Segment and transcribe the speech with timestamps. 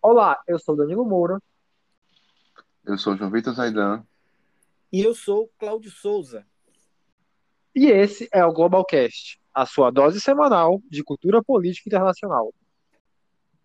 [0.00, 1.42] Olá, eu sou Danilo Moura.
[2.84, 4.04] Eu sou João Vitor Zaidan.
[4.92, 6.46] E eu sou Cláudio Souza.
[7.74, 12.54] E esse é o Globalcast, a sua dose semanal de cultura política internacional.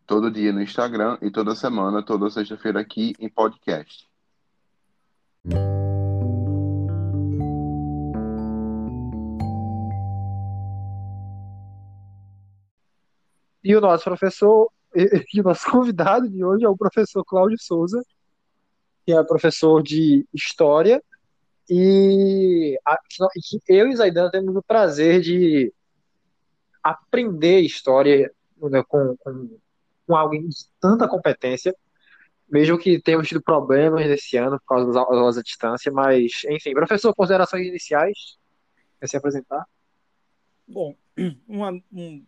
[0.08, 4.10] Todo dia no Instagram e toda semana, toda sexta-feira aqui em podcast.
[13.64, 14.70] E o nosso professor,
[15.34, 18.04] e, o nosso convidado de hoje é o professor Cláudio Souza,
[19.06, 21.02] que é professor de História,
[21.70, 22.78] e
[23.68, 25.74] eu e Zaidan temos o prazer de
[26.84, 29.58] aprender História né, com, com,
[30.06, 31.76] com alguém de tanta competência,
[32.50, 36.74] mesmo que tenhamos tido problemas nesse ano por causa das aulas à distância, mas, enfim,
[36.74, 38.38] professor, considerações iniciais,
[39.00, 39.66] quer se apresentar?
[40.68, 40.96] Bom,
[41.48, 42.26] uma, um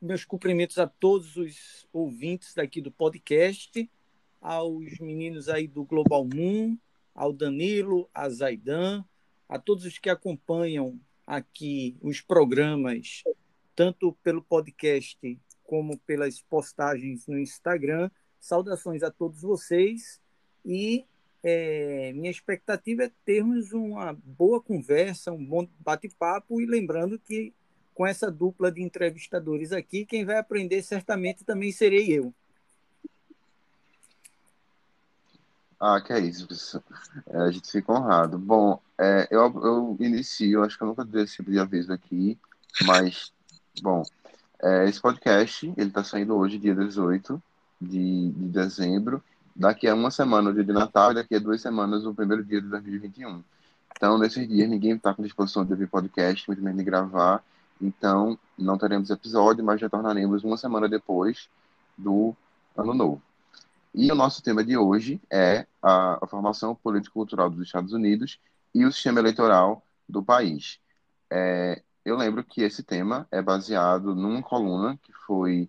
[0.00, 3.90] meus cumprimentos a todos os ouvintes daqui do podcast,
[4.40, 6.78] aos meninos aí do Global Moon,
[7.14, 9.04] ao Danilo, a Zaidan,
[9.48, 13.22] a todos os que acompanham aqui os programas,
[13.74, 15.18] tanto pelo podcast
[15.64, 18.10] como pelas postagens no Instagram.
[18.38, 20.20] Saudações a todos vocês
[20.64, 21.04] e
[21.42, 27.54] é, minha expectativa é termos uma boa conversa, um bom bate-papo e lembrando que
[27.94, 32.32] com essa dupla de entrevistadores aqui, quem vai aprender certamente também serei eu.
[35.78, 36.82] Ah, que é isso.
[37.26, 38.38] É, a gente fica honrado.
[38.38, 42.38] Bom, é, eu, eu inicio, acho que eu nunca dei esse tipo de aviso aqui,
[42.82, 43.32] mas,
[43.80, 44.02] bom,
[44.62, 47.42] é, esse podcast, ele está saindo hoje, dia 18
[47.80, 49.22] de, de dezembro.
[49.56, 52.44] Daqui a uma semana, o dia de Natal, e daqui a duas semanas, o primeiro
[52.44, 53.42] dia de 2021.
[53.96, 57.42] Então, nesses dias, ninguém está com disposição de ouvir podcast, muito menos de gravar.
[57.80, 61.48] Então, não teremos episódio, mas retornaremos uma semana depois
[61.96, 62.34] do
[62.76, 63.22] Ano Novo.
[63.94, 68.38] E o nosso tema de hoje é a, a formação político-cultural dos Estados Unidos
[68.74, 70.78] e o sistema eleitoral do país.
[71.30, 75.68] É, eu lembro que esse tema é baseado numa coluna que foi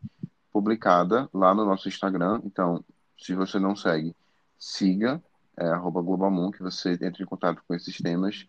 [0.51, 2.41] publicada lá no nosso Instagram.
[2.43, 2.83] Então,
[3.17, 4.15] se você não segue,
[4.59, 5.21] siga,
[5.57, 8.47] é, Globalmoon, que você entre em contato com esses temas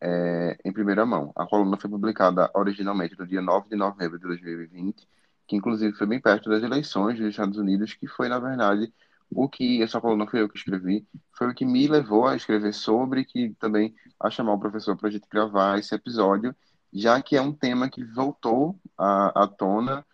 [0.00, 1.32] é, em primeira mão.
[1.36, 5.08] A coluna foi publicada originalmente no dia 9 de novembro de 2020,
[5.46, 8.92] que inclusive foi bem perto das eleições dos Estados Unidos, que foi, na verdade,
[9.30, 12.72] o que, essa coluna foi eu que escrevi, foi o que me levou a escrever
[12.72, 16.54] sobre, que também a chamar o professor para a gente gravar esse episódio,
[16.92, 20.04] já que é um tema que voltou à, à tona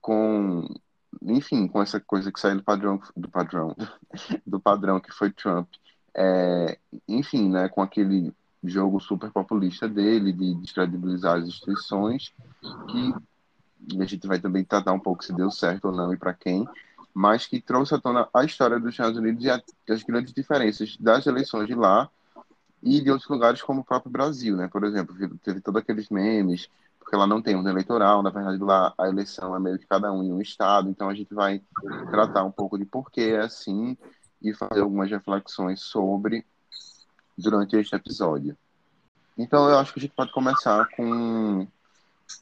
[0.00, 0.66] com,
[1.22, 3.76] enfim, com essa coisa que saiu do padrão, do padrão,
[4.46, 5.68] do padrão que foi Trump.
[6.14, 12.32] É, enfim, né, com aquele jogo super populista dele, de descredibilizar as instituições,
[12.88, 13.14] que
[14.00, 16.68] a gente vai também tratar um pouco se deu certo ou não e para quem,
[17.14, 19.50] mas que trouxe à tona a história dos Estados Unidos e
[19.92, 22.08] as grandes diferenças das eleições de lá
[22.82, 24.68] e de outros lugares como o próprio Brasil, né?
[24.68, 28.94] Por exemplo, teve todos aqueles memes, porque lá não tem um eleitoral, na verdade lá
[28.96, 31.60] a eleição é meio que cada um em um estado, então a gente vai
[32.10, 33.96] tratar um pouco de por que é assim
[34.40, 36.46] e fazer algumas reflexões sobre
[37.40, 38.56] durante este episódio.
[39.36, 41.66] Então, eu acho que a gente pode começar com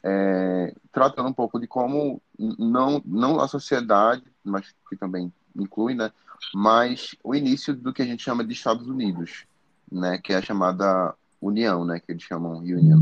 [0.03, 6.11] é, tratando um pouco de como não não a sociedade, mas que também inclui, né,
[6.53, 9.45] mas o início do que a gente chama de Estados Unidos,
[9.91, 13.01] né, que é a chamada União, né, que eles chamam Union,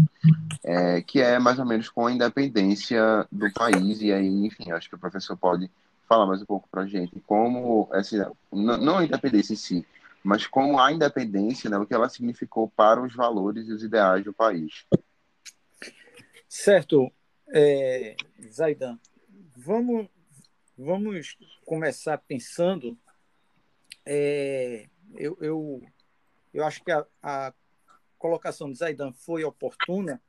[0.63, 4.89] é, que é mais ou menos com a independência do país e aí, enfim, acho
[4.89, 5.69] que o professor pode
[6.07, 9.85] falar mais um pouco para gente como essa não a independência em si,
[10.23, 14.23] mas como a independência, né, o que ela significou para os valores e os ideais
[14.23, 14.85] do país.
[16.47, 17.11] Certo,
[17.49, 18.15] é,
[18.51, 18.99] Zaidan,
[19.55, 20.07] vamos,
[20.77, 22.97] vamos começar pensando.
[24.05, 25.83] É, eu, eu,
[26.53, 27.53] eu acho que a, a
[28.17, 30.21] colocação de Zaidan foi oportuna.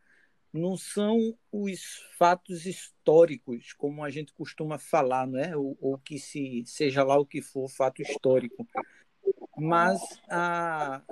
[0.51, 5.55] Não são os fatos históricos, como a gente costuma falar, não é?
[5.55, 8.67] Ou, ou que se seja lá o que for fato histórico,
[9.57, 11.03] mas a,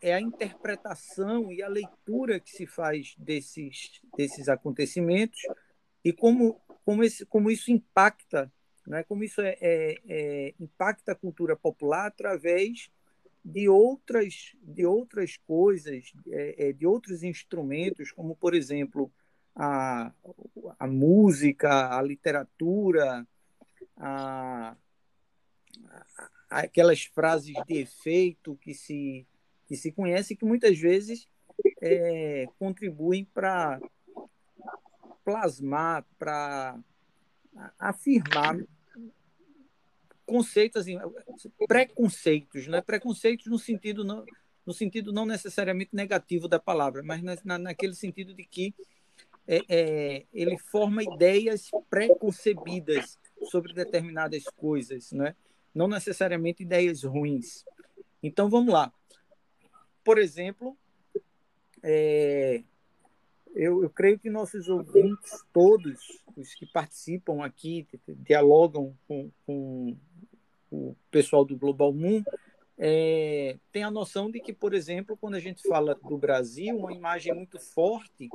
[0.00, 5.40] é a interpretação e a leitura que se faz desses, desses acontecimentos
[6.04, 8.50] e como, como, esse, como isso impacta,
[8.86, 9.02] né?
[9.04, 12.90] como isso é, é, é, impacta a cultura popular através
[13.44, 19.12] de outras, de outras coisas, é, é, de outros instrumentos, como, por exemplo,
[19.54, 20.12] a,
[20.78, 23.26] a música, a literatura,
[23.96, 24.76] a,
[26.50, 29.24] aquelas frases de efeito que se,
[29.66, 31.28] que se conhece que muitas vezes
[31.80, 33.80] é, contribuem para
[35.24, 36.76] plasmar, para
[37.78, 38.58] afirmar
[40.26, 40.98] conceitos, assim,
[41.68, 42.80] preconceitos, né?
[42.80, 44.24] preconceitos no sentido não,
[44.66, 48.74] no sentido não necessariamente negativo da palavra, mas na, naquele sentido de que
[49.46, 53.18] é, é, ele forma ideias preconcebidas
[53.50, 55.34] sobre determinadas coisas, né?
[55.74, 57.64] Não necessariamente ideias ruins.
[58.22, 58.92] Então vamos lá.
[60.04, 60.76] Por exemplo,
[61.82, 62.62] é,
[63.54, 69.96] eu, eu, creio que nossos ouvintes, todos os que participam aqui, dialogam com, com
[70.70, 72.22] o pessoal do Global Moon,
[72.78, 76.92] é, tem a noção de que, por exemplo, quando a gente fala do Brasil, uma
[76.92, 78.28] imagem muito forte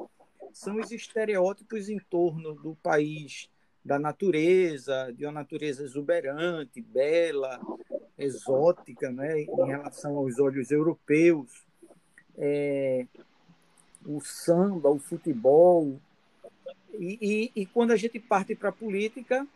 [0.53, 3.49] são os estereótipos em torno do país,
[3.85, 7.61] da natureza, de uma natureza exuberante, bela,
[8.17, 11.63] exótica, né, em relação aos olhos europeus.
[12.35, 13.05] É,
[14.03, 15.99] o samba, o futebol.
[16.97, 19.47] E, e, e quando a gente parte para a política,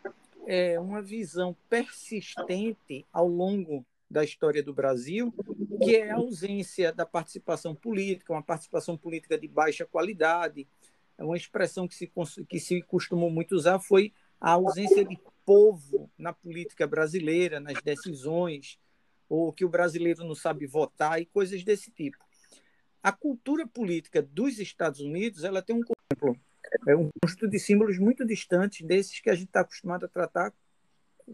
[0.46, 5.32] é uma visão persistente ao longo da história do Brasil,
[5.82, 10.66] que é a ausência da participação política, uma participação política de baixa qualidade.
[11.16, 12.10] É uma expressão que se,
[12.48, 18.78] que se costumou muito usar foi a ausência de povo na política brasileira, nas decisões,
[19.28, 22.18] ou que o brasileiro não sabe votar e coisas desse tipo.
[23.02, 25.82] A cultura política dos Estados Unidos ela tem um
[26.86, 30.52] é um conjunto de símbolos muito distantes desses que a gente está acostumado a tratar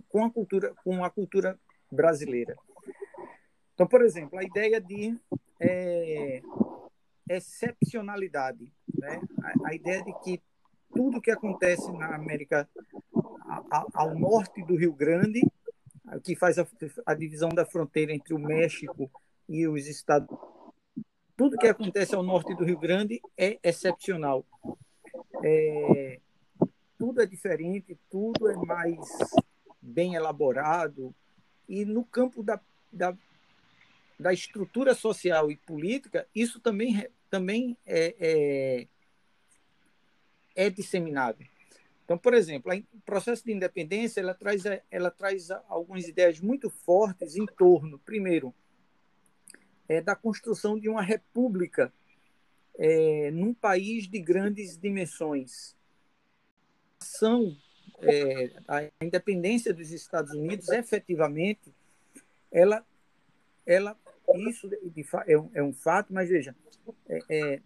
[0.08, 1.58] com a cultura com a cultura
[1.90, 2.56] brasileira.
[3.74, 5.18] Então, por exemplo, a ideia de
[5.60, 6.40] é,
[7.28, 9.20] excepcionalidade, né?
[9.42, 10.42] a, a, ideia de que
[10.94, 12.68] tudo que acontece na América
[13.42, 15.40] a, a, ao norte do Rio Grande,
[16.22, 19.10] que faz a, divisão da fronteira entre o México
[19.48, 20.36] e os Estados
[21.36, 24.44] tudo que acontece ao norte do Rio Grande é excepcional.
[25.44, 26.18] É,
[26.98, 28.98] tudo é diferente, tudo é mais
[29.80, 31.14] bem elaborado.
[31.68, 32.58] E no campo da,
[32.90, 33.14] da,
[34.18, 38.88] da estrutura social e política, isso também, também é, é,
[40.56, 41.38] é disseminado.
[42.04, 47.36] Então, por exemplo, o processo de independência ela traz, ela traz algumas ideias muito fortes
[47.36, 48.54] em torno, primeiro,
[49.88, 51.92] é, da construção de uma república
[52.78, 55.76] é, num país de grandes dimensões.
[57.00, 57.56] São
[58.00, 61.74] é, a independência dos Estados Unidos, efetivamente,
[62.52, 62.84] ela,
[63.66, 63.96] ela
[64.46, 64.68] isso
[65.26, 66.54] é um, é um fato, mas veja,
[67.28, 67.60] é,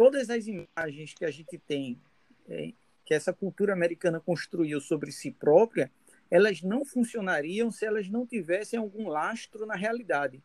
[0.00, 2.00] todas as imagens que a gente tem,
[2.48, 2.72] é,
[3.04, 5.92] que essa cultura americana construiu sobre si própria,
[6.30, 10.42] elas não funcionariam se elas não tivessem algum lastro na realidade.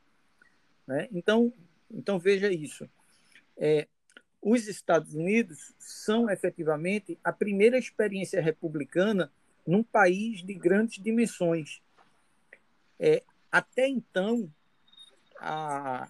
[0.86, 1.08] Né?
[1.10, 1.54] Então,
[1.90, 2.90] então, veja isso.
[3.56, 3.88] É,
[4.42, 9.32] os Estados Unidos são efetivamente a primeira experiência republicana
[9.66, 11.82] num país de grandes dimensões.
[13.00, 14.52] É, até então,
[15.40, 16.10] a,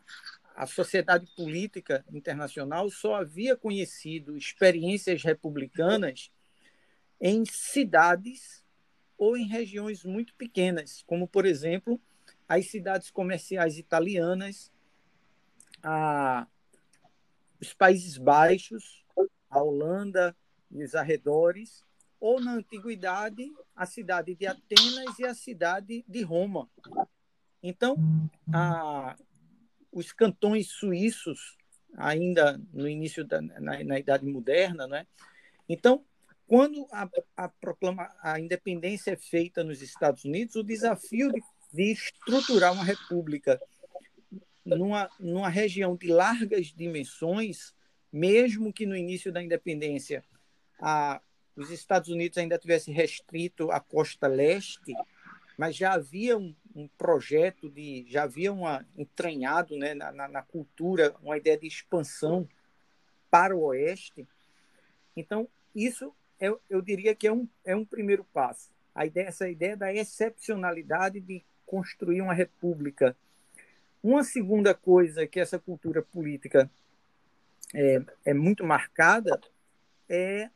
[0.56, 6.32] a sociedade política internacional só havia conhecido experiências republicanas
[7.20, 8.64] em cidades
[9.18, 12.00] ou em regiões muito pequenas, como, por exemplo,
[12.48, 14.72] as cidades comerciais italianas,
[15.84, 16.48] a,
[17.60, 19.06] os Países Baixos,
[19.50, 20.36] a Holanda
[20.72, 21.84] e os arredores,
[22.20, 26.70] ou na antiguidade a cidade de Atenas e a cidade de Roma.
[27.62, 27.98] Então,
[28.54, 29.16] a,
[29.96, 31.58] os cantões suíços,
[31.98, 35.08] ainda no início da na, na Idade Moderna, né?
[35.68, 36.06] Então,
[36.46, 41.42] quando a, a, proclama, a independência é feita nos Estados Unidos, o desafio de
[41.76, 43.62] de estruturar uma república
[44.64, 47.74] numa, numa região de largas dimensões,
[48.12, 50.24] mesmo que no início da independência
[50.80, 51.22] a,
[51.56, 54.94] os Estados Unidos ainda tivessem restrito a costa leste,
[55.58, 60.42] mas já havia um, um projeto de, já havia uma, entranhado né, na, na, na
[60.42, 62.48] cultura uma ideia de expansão
[63.32, 64.28] para o oeste.
[65.16, 68.70] Então, isso eu, eu diria que é um, é um primeiro passo.
[68.94, 73.16] A ideia, essa ideia da excepcionalidade de construir uma república.
[74.04, 76.70] Uma segunda coisa que essa cultura política
[77.74, 79.40] é, é muito marcada
[80.08, 80.50] é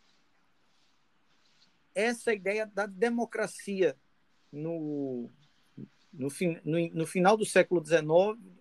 [1.95, 3.95] essa ideia da democracia
[4.51, 5.29] no,
[6.11, 6.29] no,
[6.63, 8.05] no, no final do século XIX,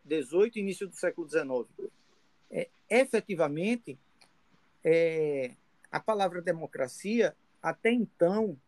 [0.06, 1.90] XVIII início do século XIX.
[2.50, 3.98] É, efetivamente,
[4.84, 5.52] é,
[5.90, 8.58] a palavra democracia, até então,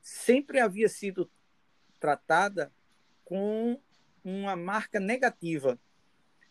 [0.00, 1.30] sempre havia sido
[2.00, 2.72] tratada
[3.24, 3.78] com
[4.24, 5.78] uma marca negativa.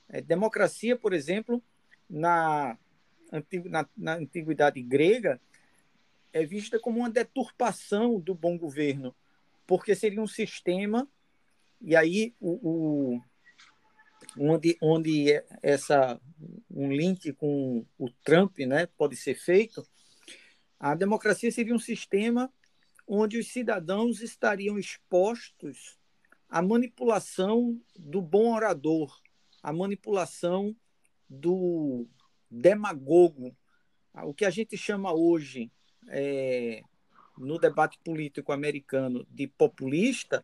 [0.10, 1.62] É, democracia, por exemplo,
[2.10, 2.78] na,
[3.66, 5.40] na, na antiguidade grega,
[6.32, 9.16] é vista como uma deturpação do bom governo.
[9.66, 11.08] porque seria um sistema,
[11.82, 13.22] e aí o, o
[14.38, 16.20] onde, onde essa,
[16.70, 19.86] um link com o Trump né, pode ser feito,
[20.80, 22.52] a democracia seria um sistema
[23.08, 25.98] onde os cidadãos estariam expostos
[26.50, 29.20] à manipulação do bom orador,
[29.64, 30.76] à manipulação
[31.30, 32.08] do
[32.50, 33.56] demagogo,
[34.24, 35.72] o que a gente chama hoje
[36.10, 36.82] é,
[37.38, 40.44] no debate político americano de populista,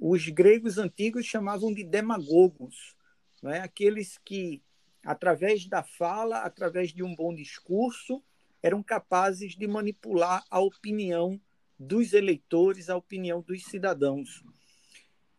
[0.00, 2.94] os gregos antigos chamavam de demagogos,
[3.42, 3.60] não é?
[3.60, 4.62] aqueles que,
[5.04, 8.22] através da fala, através de um bom discurso,
[8.62, 11.40] eram capazes de manipular a opinião
[11.78, 14.42] dos eleitores, a opinião dos cidadãos.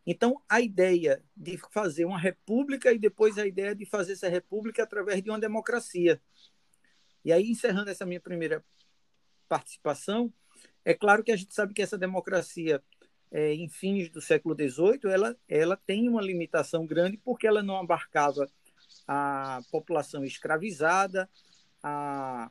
[0.06, 4.84] Então, a ideia de fazer uma república e depois a ideia de fazer essa república
[4.84, 6.22] através de uma democracia.
[7.24, 8.64] E aí, encerrando essa minha primeira
[9.48, 10.34] participação,
[10.84, 12.82] é claro que a gente sabe que essa democracia,
[13.32, 17.78] é, em fins do século XVIII, ela, ela tem uma limitação grande porque ela não
[17.78, 18.50] abarcava
[19.08, 21.30] a população escravizada,
[21.82, 22.50] a,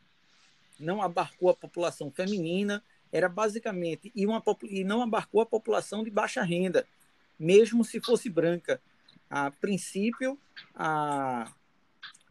[0.78, 2.82] não abarcou a população feminina,
[3.12, 6.86] era basicamente e, uma, e não abarcou a população de baixa renda,
[7.38, 8.80] mesmo se fosse branca.
[9.30, 10.38] A princípio,
[10.74, 11.52] a,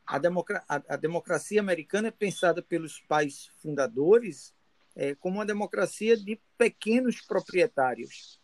[0.06, 4.54] a, democra, a, a democracia americana é pensada pelos pais fundadores
[4.98, 8.39] é, como uma democracia de pequenos proprietários,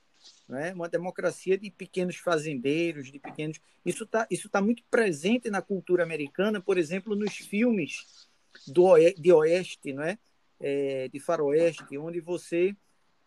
[0.48, 0.72] né?
[0.74, 3.60] uma democracia de pequenos fazendeiros, de pequenos.
[3.84, 8.28] Isso está isso tá muito presente na cultura americana, por exemplo, nos filmes
[8.68, 10.20] do de oeste, não é?
[10.60, 12.76] é de faroeste, onde você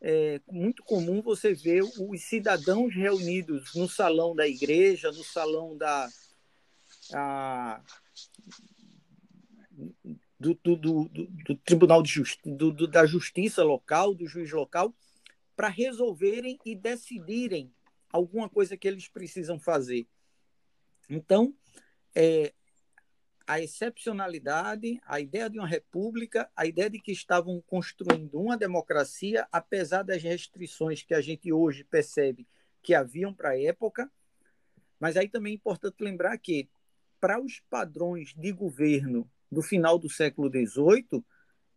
[0.01, 6.09] é muito comum você ver os cidadãos reunidos no salão da igreja, no salão da
[7.13, 7.83] a,
[10.39, 14.95] do, do, do, do, Tribunal de Justiça, do, da Justiça local, do juiz local,
[15.55, 17.73] para resolverem e decidirem
[18.13, 20.07] alguma coisa que eles precisam fazer.
[21.09, 21.55] Então,
[22.15, 22.53] é,
[23.47, 29.47] a excepcionalidade, a ideia de uma república, a ideia de que estavam construindo uma democracia,
[29.53, 32.47] apesar das restrições que a gente hoje percebe
[32.83, 34.11] que haviam para a época.
[34.99, 36.69] Mas aí também é importante lembrar que,
[37.21, 41.25] para os padrões de governo do final do século XVIII,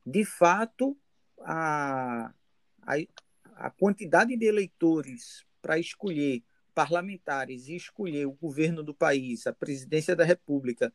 [0.06, 0.98] de fato,
[1.42, 2.34] a,
[2.82, 2.96] a,
[3.56, 10.16] a quantidade de eleitores para escolher parlamentares e escolher o governo do país, a presidência
[10.16, 10.94] da República,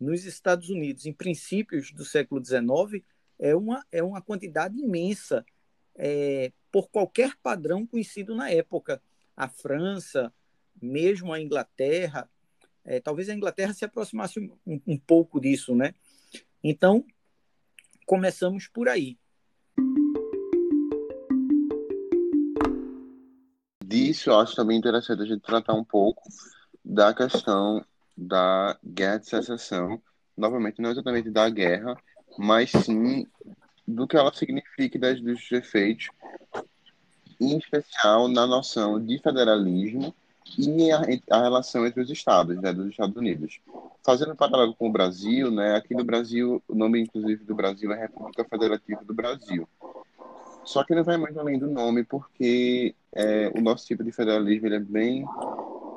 [0.00, 3.04] nos Estados Unidos, em princípios do século XIX,
[3.38, 5.44] é uma, é uma quantidade imensa,
[5.94, 9.02] é, por qualquer padrão conhecido na época.
[9.36, 10.32] A França,
[10.80, 12.28] mesmo a Inglaterra,
[12.84, 15.94] é, talvez a Inglaterra se aproximasse um, um pouco disso, né?
[16.62, 17.04] Então,
[18.06, 19.18] começamos por aí.
[23.84, 26.22] Disso, eu acho também interessante a gente tratar um pouco
[26.84, 27.84] da questão
[28.16, 30.02] da guerra de secessão,
[30.36, 31.96] novamente não exatamente da guerra,
[32.38, 33.26] mas sim
[33.86, 36.08] do que ela significa e dos efeitos,
[37.40, 40.14] em especial na noção de federalismo
[40.58, 43.60] e a, a relação entre os estados, né, dos Estados Unidos.
[44.04, 47.92] Fazendo um paralelo com o Brasil, né, aqui no Brasil, o nome inclusive do Brasil
[47.92, 49.68] é República Federativa do Brasil.
[50.64, 54.66] Só que não vai muito além do nome, porque é, o nosso tipo de federalismo
[54.66, 55.24] ele é bem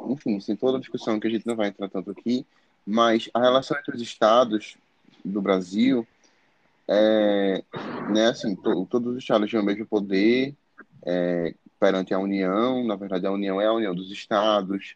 [0.10, 2.46] enfim, sem toda a discussão que a gente não vai entrar tanto aqui,
[2.86, 4.78] mas a relação entre os estados
[5.24, 6.08] do Brasil
[6.88, 7.64] é,
[8.12, 10.54] né, assim, to, todos os estados têm o mesmo poder
[11.04, 14.96] é, perante a União, na verdade a União é a União dos estados,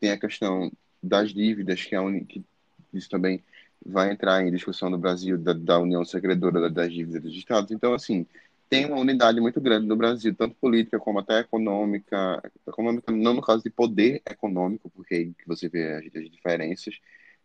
[0.00, 0.70] tem a questão
[1.02, 2.44] das dívidas, que, é a que
[2.92, 3.42] isso também
[3.84, 7.94] vai entrar em discussão no Brasil, da, da União Secredora das dívidas dos estados, então
[7.94, 8.26] assim,
[8.72, 13.42] tem uma unidade muito grande no Brasil, tanto política como até econômica, econômica não no
[13.42, 16.98] caso de poder econômico, porque aí que você vê as, as diferenças,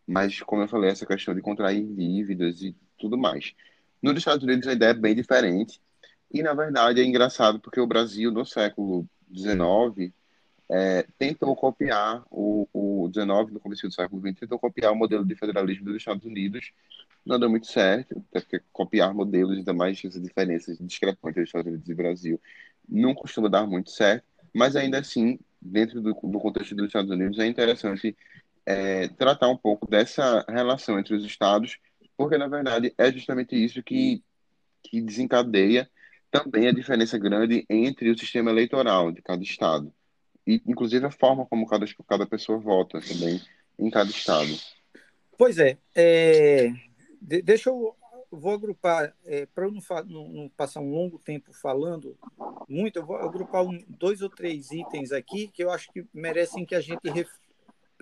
[0.06, 3.54] mas como eu falei, essa questão de contrair dívidas e tudo mais.
[4.00, 5.78] Nos Estados Unidos a ideia é bem diferente,
[6.30, 10.12] e na verdade é engraçado porque o Brasil no século XIX
[10.70, 15.24] é, tentou copiar o, o 19 no começo do século XX tentou copiar o modelo
[15.24, 16.72] de federalismo dos Estados Unidos.
[17.24, 21.68] Não deu muito certo, até porque copiar modelos, ainda mais essas diferenças discrepantes entre Estados
[21.68, 22.40] Unidos e Brasil,
[22.88, 27.38] não costuma dar muito certo, mas ainda assim, dentro do, do contexto dos Estados Unidos,
[27.38, 28.16] é interessante
[28.64, 31.78] é, tratar um pouco dessa relação entre os estados,
[32.16, 34.22] porque na verdade é justamente isso que,
[34.82, 35.88] que desencadeia
[36.30, 39.92] também a diferença grande entre o sistema eleitoral de cada estado,
[40.46, 43.40] e inclusive a forma como cada, cada pessoa vota também
[43.78, 44.50] em cada estado.
[45.36, 46.72] Pois é, é
[47.20, 47.94] de, deixa eu
[48.30, 52.16] vou agrupar, é, para não, não, não, passar um longo tempo falando
[52.68, 56.66] muito, eu vou agrupar um, dois ou três itens aqui que eu acho que merecem
[56.66, 57.30] que a gente ref,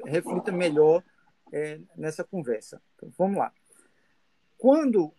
[0.05, 1.03] reflita melhor
[1.53, 2.83] é, nessa conversa.
[2.95, 3.53] Então, vamos lá.
[4.59, 5.13] Quando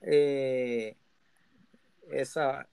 [0.00, 0.94] é,
[2.10, 2.66] essa,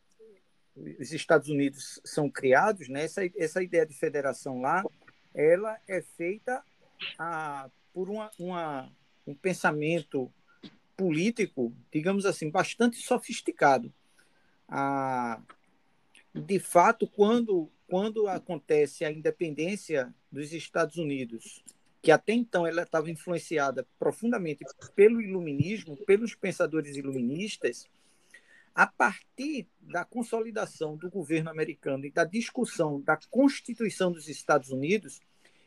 [0.76, 4.84] os Estados Unidos são criados, né, essa, essa ideia de federação lá,
[5.34, 6.64] ela é feita
[7.18, 8.92] a, por uma, uma,
[9.26, 10.32] um pensamento
[10.96, 13.92] político, digamos assim, bastante sofisticado.
[14.68, 15.42] Ah,
[16.34, 21.64] de fato, quando, quando acontece a independência dos Estados Unidos,
[22.02, 24.64] que até então ela estava influenciada profundamente
[24.96, 27.88] pelo iluminismo, pelos pensadores iluministas,
[28.74, 35.20] a partir da consolidação do governo americano e da discussão da Constituição dos Estados Unidos,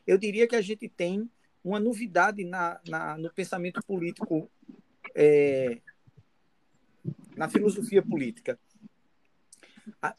[0.06, 1.28] eu diria que a gente tem
[1.62, 4.50] uma novidade na, na no pensamento político,
[5.14, 5.80] é,
[7.36, 8.58] na filosofia política.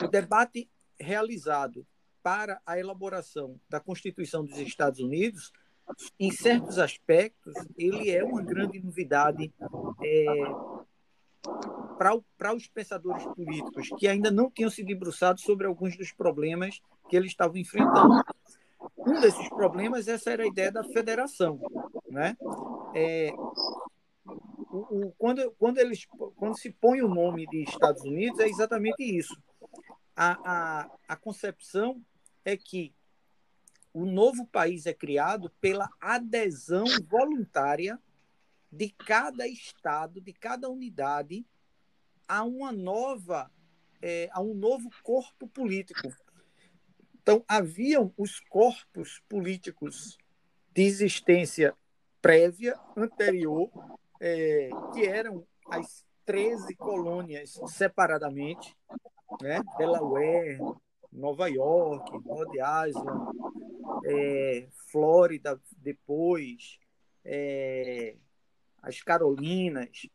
[0.03, 1.85] O debate realizado
[2.21, 5.51] para a elaboração da Constituição dos Estados Unidos,
[6.19, 9.53] em certos aspectos, ele é uma grande novidade
[10.03, 10.25] é,
[11.97, 17.15] para os pensadores políticos que ainda não tinham se debruçado sobre alguns dos problemas que
[17.15, 18.23] eles estavam enfrentando.
[18.97, 21.59] Um desses problemas, essa era a ideia da federação.
[22.09, 22.35] Né?
[22.93, 23.31] É,
[24.71, 29.03] o, o, quando, quando, eles, quando se põe o nome de Estados Unidos, é exatamente
[29.03, 29.35] isso.
[30.15, 32.01] A, a, a concepção
[32.43, 32.93] é que
[33.93, 37.97] o novo país é criado pela adesão voluntária
[38.75, 41.46] de cada estado, de cada unidade,
[42.27, 43.50] a uma nova,
[44.01, 46.10] é, a um novo corpo político.
[47.22, 50.17] Então, haviam os corpos políticos
[50.74, 51.74] de existência
[52.22, 53.72] prévia, anterior,
[54.20, 58.75] é, que eram as 13 colônias separadamente,
[59.41, 59.62] né?
[59.77, 60.60] Delaware,
[61.12, 62.58] Nova York, Rhode
[62.89, 63.38] Island,
[64.05, 66.77] é, Flórida depois,
[67.24, 68.18] é,
[68.85, 70.07] as Carolinas.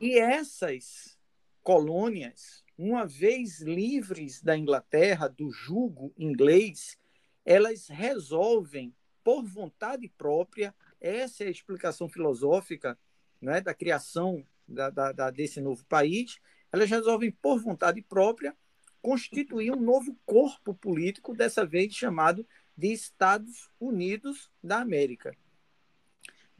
[0.00, 1.18] E essas
[1.62, 6.96] colônias uma vez livres da Inglaterra, do jugo inglês,
[7.44, 12.98] elas resolvem, por vontade própria, essa é a explicação filosófica
[13.38, 16.38] né, da criação da, da, da, desse novo país,
[16.72, 18.56] elas resolvem, por vontade própria,
[19.02, 25.36] constituir um novo corpo político, dessa vez chamado de Estados Unidos da América.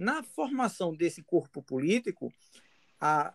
[0.00, 2.32] Na formação desse corpo político,
[2.98, 3.34] a,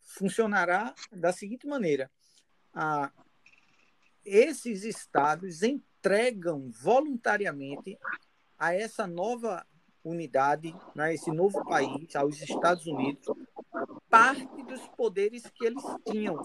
[0.00, 2.10] funcionará da seguinte maneira:
[2.72, 3.12] ah,
[4.24, 7.98] esses estados entregam voluntariamente
[8.58, 9.66] a essa nova
[10.02, 13.26] unidade, né, esse novo país, aos Estados Unidos,
[14.08, 16.36] parte dos poderes que eles tinham.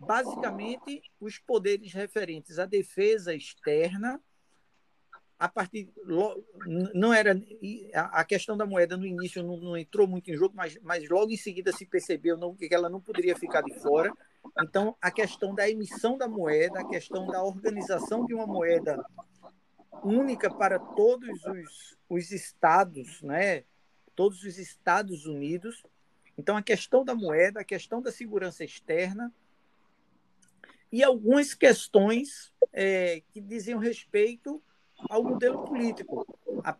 [0.00, 4.20] Basicamente, os poderes referentes à defesa externa,
[5.38, 5.88] a partir
[6.94, 7.40] não era
[7.94, 11.30] a questão da moeda no início não, não entrou muito em jogo, mas, mas logo
[11.30, 14.12] em seguida se percebeu não, que ela não poderia ficar de fora
[14.60, 19.04] então, a questão da emissão da moeda, a questão da organização de uma moeda
[20.02, 23.64] única para todos os, os estados, né?
[24.14, 25.82] todos os Estados Unidos.
[26.36, 29.32] Então, a questão da moeda, a questão da segurança externa
[30.90, 34.62] e algumas questões é, que diziam respeito
[35.08, 36.26] ao modelo político,
[36.64, 36.76] a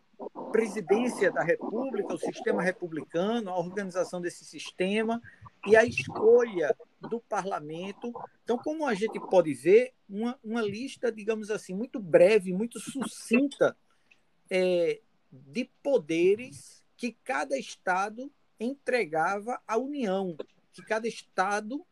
[0.51, 5.21] presidência da República, o sistema republicano, a organização desse sistema
[5.65, 8.11] e a escolha do parlamento.
[8.43, 13.75] Então, como a gente pode ver, uma, uma lista, digamos assim, muito breve, muito sucinta
[14.49, 14.99] é,
[15.31, 20.35] de poderes que cada Estado entregava à União,
[20.73, 21.85] que cada Estado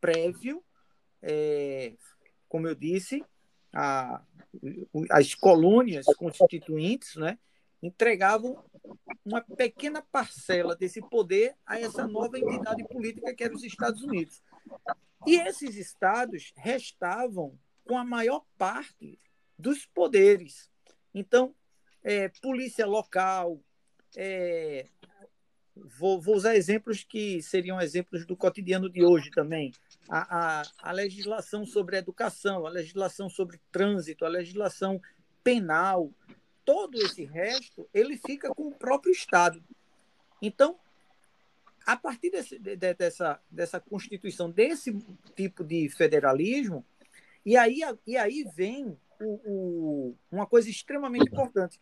[0.00, 0.64] prévio,
[1.22, 1.92] é,
[2.48, 3.24] como eu disse,
[3.72, 4.22] a,
[5.10, 7.38] as colônias constituintes, né,
[7.82, 8.62] entregavam
[9.24, 14.42] uma pequena parcela desse poder a essa nova entidade política que era os Estados Unidos.
[15.26, 19.18] E esses estados restavam com a maior parte
[19.58, 20.70] dos poderes.
[21.14, 21.54] Então,
[22.02, 23.60] é, polícia local,
[24.16, 24.86] é,
[25.98, 29.72] vou, vou, usar exemplos que seriam exemplos do cotidiano de hoje também.
[30.08, 35.00] A, a, a legislação sobre educação, a legislação sobre trânsito, a legislação
[35.42, 36.10] penal,
[36.64, 39.62] todo esse resto ele fica com o próprio Estado.
[40.42, 40.78] Então,
[41.86, 44.96] a partir desse, de, dessa, dessa constituição, desse
[45.34, 46.84] tipo de federalismo,
[47.44, 51.80] e aí, e aí vem o, o, uma coisa extremamente importante.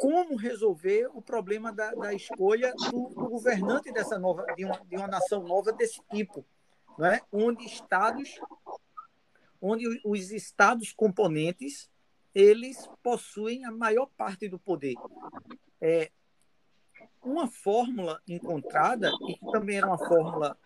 [0.00, 4.96] Como resolver o problema da, da escolha do, do, governante dessa nova, de uma, de
[4.96, 6.42] uma nação nova desse tipo,
[6.98, 7.20] né?
[7.30, 8.40] onde estados,
[9.60, 11.90] onde os estados componentes
[12.34, 14.94] eles possuem a maior parte do poder.
[15.78, 16.10] É,
[17.22, 20.56] uma fórmula encontrada, e que também era uma fórmula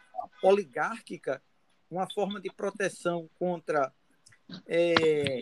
[0.44, 1.42] oligárquica,
[1.90, 3.92] uma forma de proteção contra
[4.68, 5.40] é,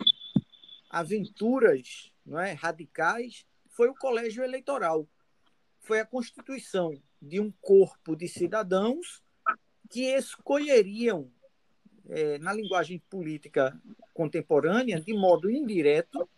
[0.88, 5.06] aventuras não é, radicais, foi o colégio eleitoral.
[5.80, 9.22] Foi a constituição de um corpo de cidadãos
[9.90, 11.30] que escolheriam,
[12.08, 13.78] é, na linguagem política
[14.14, 16.28] contemporânea, de modo indireto,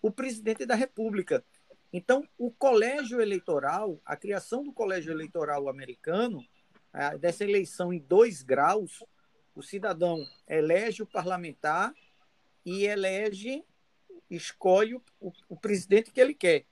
[0.00, 1.44] o presidente da República.
[1.92, 6.44] Então, o colégio eleitoral, a criação do colégio eleitoral americano,
[7.20, 9.02] dessa eleição em dois graus,
[9.54, 11.92] o cidadão elege o parlamentar
[12.64, 13.64] e elege,
[14.30, 16.64] escolhe o, o presidente que ele quer.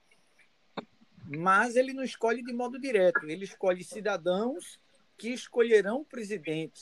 [1.25, 4.79] Mas ele não escolhe de modo direto, ele escolhe cidadãos
[5.17, 6.81] que escolherão o presidente.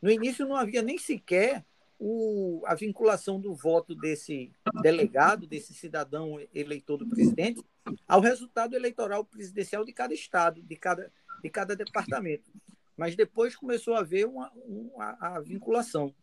[0.00, 1.64] No início não havia nem sequer
[1.98, 7.64] o, a vinculação do voto desse delegado, desse cidadão eleitor do presidente,
[8.06, 12.50] ao resultado eleitoral presidencial de cada estado, de cada, de cada departamento.
[12.96, 16.14] Mas depois começou a haver uma, uma a vinculação.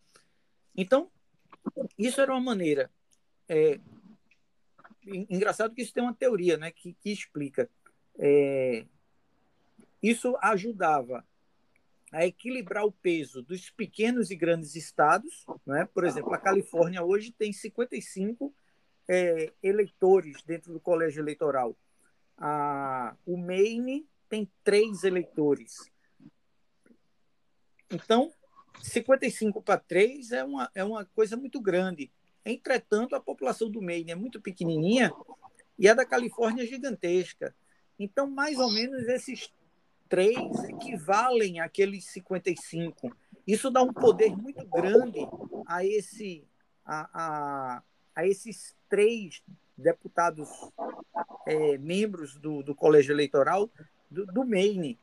[0.74, 1.10] Então,
[1.98, 2.90] isso era uma maneira.
[3.48, 3.78] É,
[5.06, 7.68] engraçado que isso tem uma teoria né, que, que explica.
[8.18, 8.84] É,
[10.02, 11.24] isso ajudava
[12.12, 15.44] a equilibrar o peso dos pequenos e grandes estados.
[15.66, 15.88] Né?
[15.92, 18.54] Por exemplo, a Califórnia hoje tem 55
[19.08, 21.76] é, eleitores dentro do colégio eleitoral.
[22.38, 25.90] A, o Maine tem três eleitores.
[27.90, 28.32] Então,
[28.82, 32.10] 55 para 3 é uma, é uma coisa muito grande.
[32.46, 35.12] Entretanto, a população do Maine é muito pequenininha
[35.76, 37.54] e a da Califórnia é gigantesca.
[37.98, 39.52] Então, mais ou menos esses
[40.08, 43.14] três equivalem àqueles 55.
[43.46, 45.20] Isso dá um poder muito grande
[45.66, 46.44] a, esse,
[46.84, 47.82] a, a,
[48.14, 49.42] a esses três
[49.76, 50.48] deputados
[51.46, 53.68] é, membros do, do colégio eleitoral
[54.10, 54.98] do, do, Maine.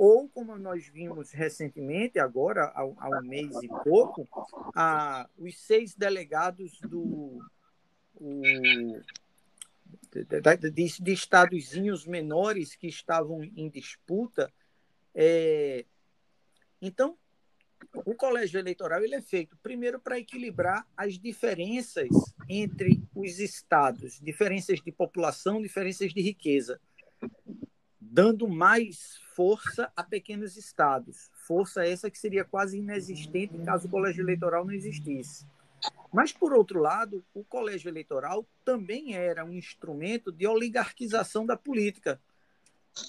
[0.00, 4.28] Ou, como nós vimos recentemente, agora, há, há um mês e pouco,
[4.72, 7.44] a, os seis delegados do.
[8.14, 8.40] O,
[10.12, 14.52] de, de, estadozinhos menores que estavam em disputa.
[15.12, 15.84] É,
[16.80, 17.18] então,
[17.92, 22.08] o colégio eleitoral ele é feito primeiro para equilibrar as diferenças
[22.48, 26.80] entre os estados, diferenças de população, diferenças de riqueza,
[28.10, 31.30] dando mais força a pequenos estados.
[31.34, 35.46] Força essa que seria quase inexistente caso o colégio eleitoral não existisse.
[36.12, 42.20] Mas, por outro lado, o colégio eleitoral também era um instrumento de oligarquização da política,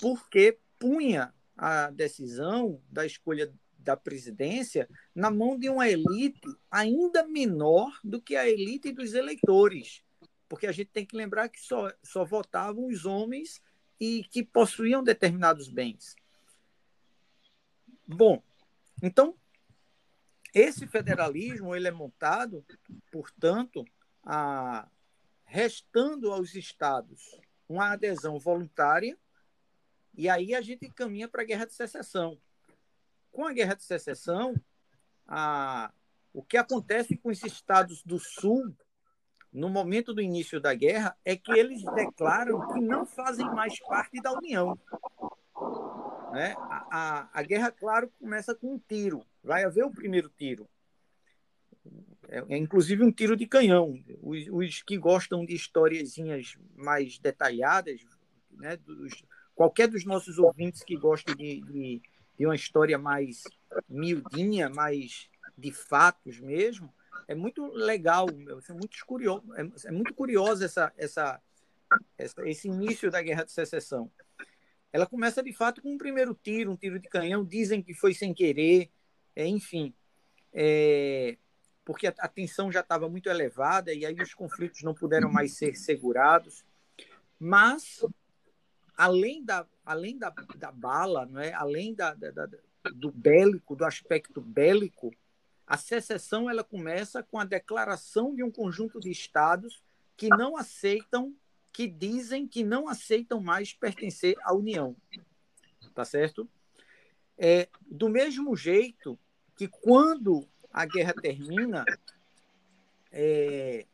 [0.02, 7.98] porque punha a decisão da escolha da presidência na mão de uma elite ainda menor
[8.04, 10.04] do que a elite dos eleitores.
[10.48, 13.62] Porque a gente tem que lembrar que só, só votavam os homens
[14.00, 16.16] e que possuíam determinados bens.
[18.08, 18.42] Bom,
[19.04, 19.36] então,
[20.54, 22.66] esse federalismo ele é montado,
[23.12, 23.86] portanto,
[24.24, 24.88] a,
[25.46, 29.18] restando aos estados uma adesão voluntária,
[30.16, 32.40] e aí a gente caminha para a guerra de secessão.
[33.32, 34.56] Com a guerra de secessão,
[35.28, 35.94] a,
[36.34, 38.76] o que acontece com os estados do Sul,
[39.52, 44.22] no momento do início da guerra, é que eles declaram que não fazem mais parte
[44.22, 44.78] da União.
[46.32, 46.54] Né?
[46.58, 49.26] A, a, a guerra, claro, começa com um tiro.
[49.44, 50.68] Vai haver o primeiro tiro.
[52.28, 54.00] É, é inclusive um tiro de canhão.
[54.22, 58.02] Os, os que gostam de historiezinhas mais detalhadas,
[58.52, 59.24] né, dos,
[59.56, 62.02] qualquer dos nossos ouvintes que goste de, de
[62.40, 63.44] de uma história mais
[63.88, 66.92] miudinha, mais de fatos mesmo,
[67.30, 69.44] é muito legal, é muito curioso,
[69.86, 71.40] é, muito curiosa essa, essa,
[72.18, 74.12] essa, esse início da Guerra de Secessão.
[74.92, 78.16] Ela começa de fato com um primeiro tiro, um tiro de canhão, dizem que foi
[78.16, 78.90] sem querer,
[79.36, 79.94] é, enfim,
[80.52, 81.38] é,
[81.86, 85.56] porque a, a tensão já estava muito elevada e aí os conflitos não puderam mais
[85.56, 86.66] ser segurados.
[87.40, 88.04] Mas
[88.98, 91.54] além da, além da, da bala, não é?
[91.54, 92.50] além da, da,
[92.96, 95.14] do bélico, do aspecto bélico,
[95.70, 99.84] a secessão ela começa com a declaração de um conjunto de estados
[100.18, 101.36] que não aceitam,
[101.72, 104.96] que dizem que não aceitam mais pertencer à União.
[105.94, 106.50] Tá certo?
[107.38, 109.18] É, do mesmo jeito
[109.56, 111.86] que quando a guerra termina,
[113.12, 113.86] é,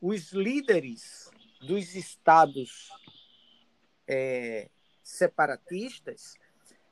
[0.00, 1.30] os líderes
[1.60, 2.90] dos estados
[4.08, 4.68] é,
[5.04, 6.34] separatistas,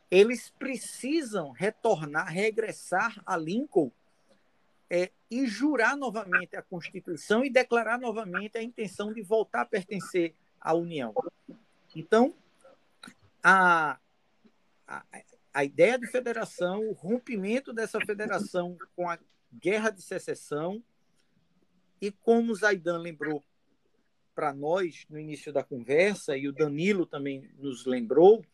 [0.09, 3.91] eles precisam retornar, regressar a Lincoln
[4.91, 10.35] é, e jurar novamente a Constituição e declarar novamente a intenção de voltar a pertencer
[10.61, 11.15] à União.
[11.95, 12.35] Então,
[13.43, 13.99] a,
[14.87, 15.05] a,
[15.55, 19.19] a ideia de federação, o rompimento dessa federação com a
[19.53, 20.83] guerra de secessão,
[22.01, 23.45] e como Zaidan lembrou
[24.35, 28.45] para nós no início da conversa, e o Danilo também nos lembrou,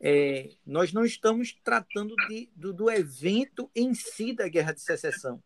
[0.00, 5.42] é, nós não estamos tratando de, do, do evento em si da guerra de secessão.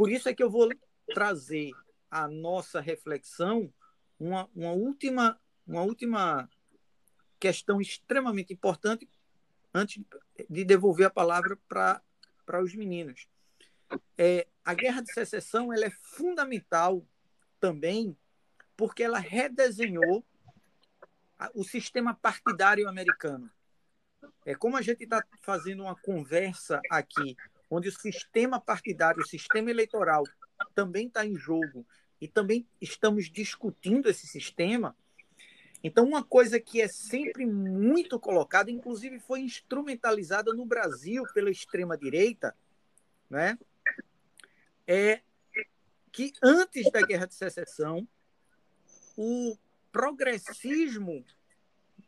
[0.00, 0.66] Por isso é que eu vou
[1.12, 1.72] trazer
[2.10, 3.70] a nossa reflexão
[4.18, 6.48] uma, uma, última, uma última
[7.38, 9.06] questão extremamente importante
[9.74, 10.02] antes
[10.48, 13.28] de devolver a palavra para os meninos.
[14.16, 17.06] É, a guerra de secessão ela é fundamental
[17.60, 18.16] também
[18.78, 20.24] porque ela redesenhou
[21.54, 23.50] o sistema partidário americano.
[24.46, 27.36] É como a gente está fazendo uma conversa aqui,
[27.70, 30.24] onde o sistema partidário, o sistema eleitoral
[30.74, 31.86] também está em jogo
[32.20, 34.96] e também estamos discutindo esse sistema.
[35.82, 42.54] Então, uma coisa que é sempre muito colocada, inclusive foi instrumentalizada no Brasil pela extrema-direita,
[43.30, 43.56] né?
[44.86, 45.22] é
[46.10, 48.06] que antes da Guerra de Secessão,
[49.16, 49.56] o
[49.92, 51.24] progressismo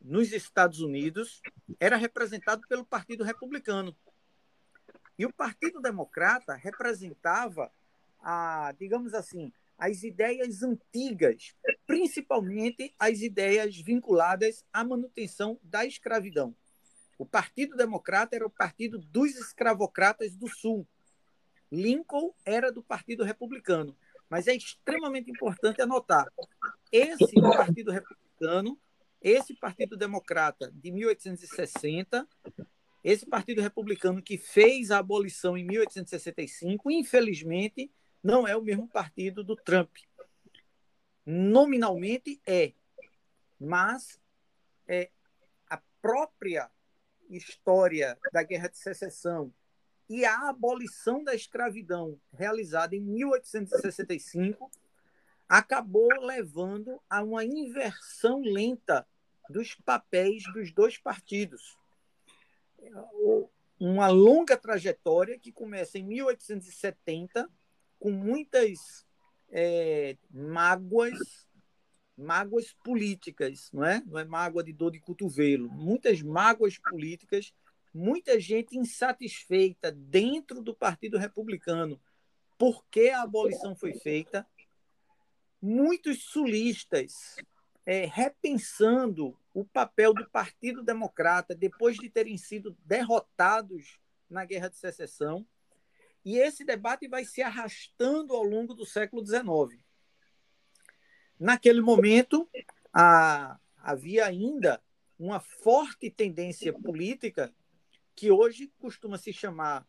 [0.01, 1.41] nos Estados Unidos
[1.79, 3.97] era representado pelo Partido Republicano.
[5.23, 7.71] E o Partido Democrata representava,
[8.19, 11.55] a, digamos assim, as ideias antigas,
[11.87, 16.53] principalmente as ideias vinculadas à manutenção da escravidão.
[17.17, 20.85] O Partido Democrata era o partido dos escravocratas do Sul.
[21.71, 23.97] Lincoln era do Partido Republicano.
[24.29, 26.27] Mas é extremamente importante anotar:
[26.91, 28.77] esse Partido Republicano,
[29.21, 32.27] esse Partido Democrata de 1860,
[33.03, 37.91] esse Partido Republicano que fez a abolição em 1865, infelizmente,
[38.23, 39.91] não é o mesmo partido do Trump.
[41.27, 42.73] Nominalmente é,
[43.59, 44.21] mas
[44.87, 45.11] é,
[45.69, 46.71] a própria
[47.29, 49.53] história da Guerra de Secessão
[50.09, 54.71] e a abolição da escravidão, realizada em 1865,
[55.49, 59.07] acabou levando a uma inversão lenta
[59.49, 61.79] dos papéis dos dois partidos.
[63.79, 67.49] Uma longa trajetória que começa em 1870,
[67.99, 69.07] com muitas
[69.51, 71.19] é, mágoas,
[72.17, 74.03] mágoas políticas, não é?
[74.07, 77.53] Não é mágoa de dor de cotovelo, muitas mágoas políticas
[77.93, 82.01] muita gente insatisfeita dentro do Partido Republicano.
[82.59, 84.47] Porque a abolição foi feita,
[85.61, 87.37] muitos sulistas
[87.85, 93.99] é, repensando o papel do Partido Democrata depois de terem sido derrotados
[94.31, 95.47] na Guerra de Secessão.
[96.25, 99.83] E esse debate vai se arrastando ao longo do século XIX.
[101.39, 102.49] Naquele momento,
[102.93, 104.81] a, havia ainda
[105.19, 107.53] uma forte tendência política
[108.15, 109.87] que hoje costuma se chamar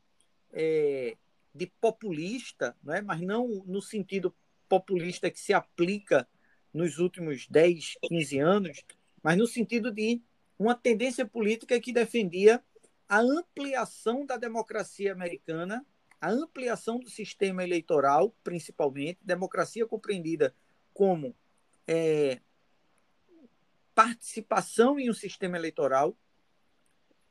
[0.52, 1.16] é,
[1.54, 3.02] de populista, não é?
[3.02, 4.36] mas não no sentido
[4.68, 6.28] populista que se aplica
[6.74, 8.84] nos últimos 10, 15 anos,
[9.22, 10.22] mas no sentido de
[10.58, 12.64] uma tendência política que defendia
[13.08, 15.86] a ampliação da democracia americana,
[16.20, 20.56] a ampliação do sistema eleitoral, principalmente, democracia compreendida
[20.94, 21.36] como
[21.88, 22.40] é,
[23.94, 26.18] participação em um sistema eleitoral,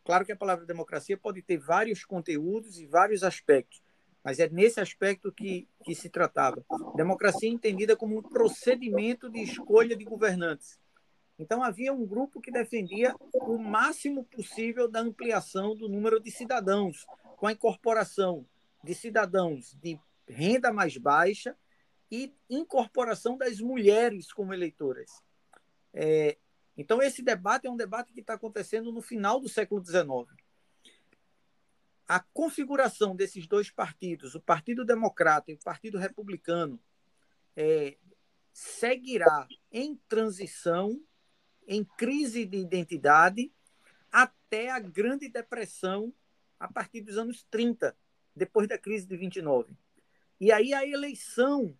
[0.05, 3.81] Claro que a palavra democracia pode ter vários conteúdos e vários aspectos,
[4.25, 6.65] mas é nesse aspecto que, que se tratava.
[6.95, 10.79] Democracia entendida como um procedimento de escolha de governantes.
[11.39, 17.05] Então, havia um grupo que defendia o máximo possível da ampliação do número de cidadãos,
[17.37, 18.47] com a incorporação
[18.85, 21.57] de cidadãos de renda mais baixa
[22.11, 25.11] e incorporação das mulheres como eleitoras.
[25.93, 26.37] É,
[26.77, 30.31] então, esse debate é um debate que está acontecendo no final do século XIX.
[32.13, 36.79] A configuração desses dois partidos, o Partido Democrata e o Partido Republicano,
[37.57, 37.97] é,
[38.53, 41.03] seguirá em transição,
[41.67, 43.51] em crise de identidade,
[44.13, 46.13] até a Grande Depressão,
[46.61, 47.97] a partir dos anos 30,
[48.37, 49.75] depois da crise de 29.
[50.39, 51.75] E aí a eleição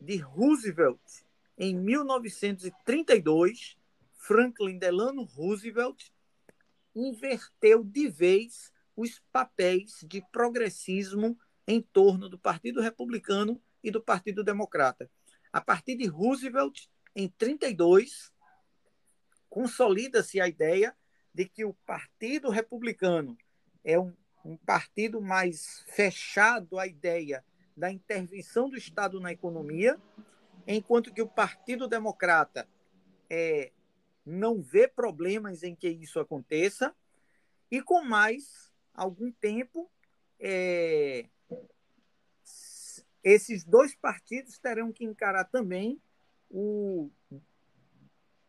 [0.00, 1.24] de Roosevelt
[1.58, 3.76] em 1932
[4.14, 6.12] Franklin Delano Roosevelt
[6.94, 14.42] inverteu de vez os papéis de progressismo em torno do Partido Republicano e do Partido
[14.42, 15.10] Democrata.
[15.52, 18.32] A partir de Roosevelt, em 32,
[19.48, 20.96] consolida-se a ideia
[21.32, 23.36] de que o Partido Republicano
[23.84, 27.44] é um, um partido mais fechado à ideia
[27.76, 30.00] da intervenção do Estado na economia,
[30.66, 32.66] enquanto que o Partido Democrata
[33.28, 33.70] é,
[34.24, 36.94] não vê problemas em que isso aconteça,
[37.70, 38.65] e com mais
[38.96, 39.90] algum tempo,
[40.40, 41.26] é,
[43.22, 46.00] esses dois partidos terão que encarar também
[46.50, 47.10] o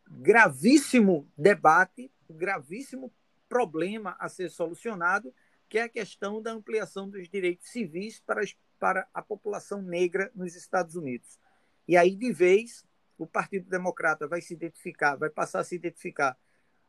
[0.09, 3.13] gravíssimo debate, o gravíssimo
[3.49, 5.33] problema a ser solucionado,
[5.69, 8.41] que é a questão da ampliação dos direitos civis para,
[8.79, 11.39] para a população negra nos Estados Unidos.
[11.87, 12.85] E aí, de vez,
[13.17, 16.37] o Partido Democrata vai se identificar, vai passar a se identificar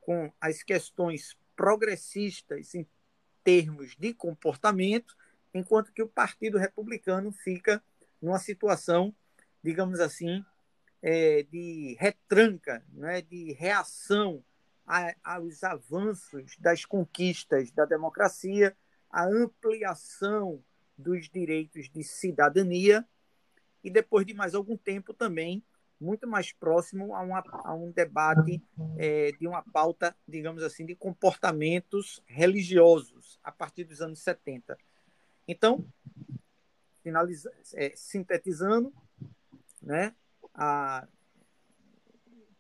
[0.01, 2.73] com as questões progressistas
[3.49, 5.17] termos de comportamento,
[5.55, 7.83] enquanto que o Partido Republicano fica
[8.21, 9.15] numa situação,
[9.65, 10.45] digamos assim,
[11.01, 14.45] é, de retranca, né, de reação
[14.87, 18.77] a, aos avanços das conquistas da democracia,
[19.11, 20.63] a ampliação
[20.99, 23.03] dos direitos de cidadania
[23.83, 25.65] e depois de mais algum tempo também
[26.01, 28.63] muito mais próximo a, uma, a um debate
[28.97, 34.79] é, de uma pauta, digamos assim, de comportamentos religiosos a partir dos anos 70.
[35.47, 35.85] Então,
[37.75, 38.93] é, sintetizando,
[39.83, 40.15] né,
[40.55, 41.07] a,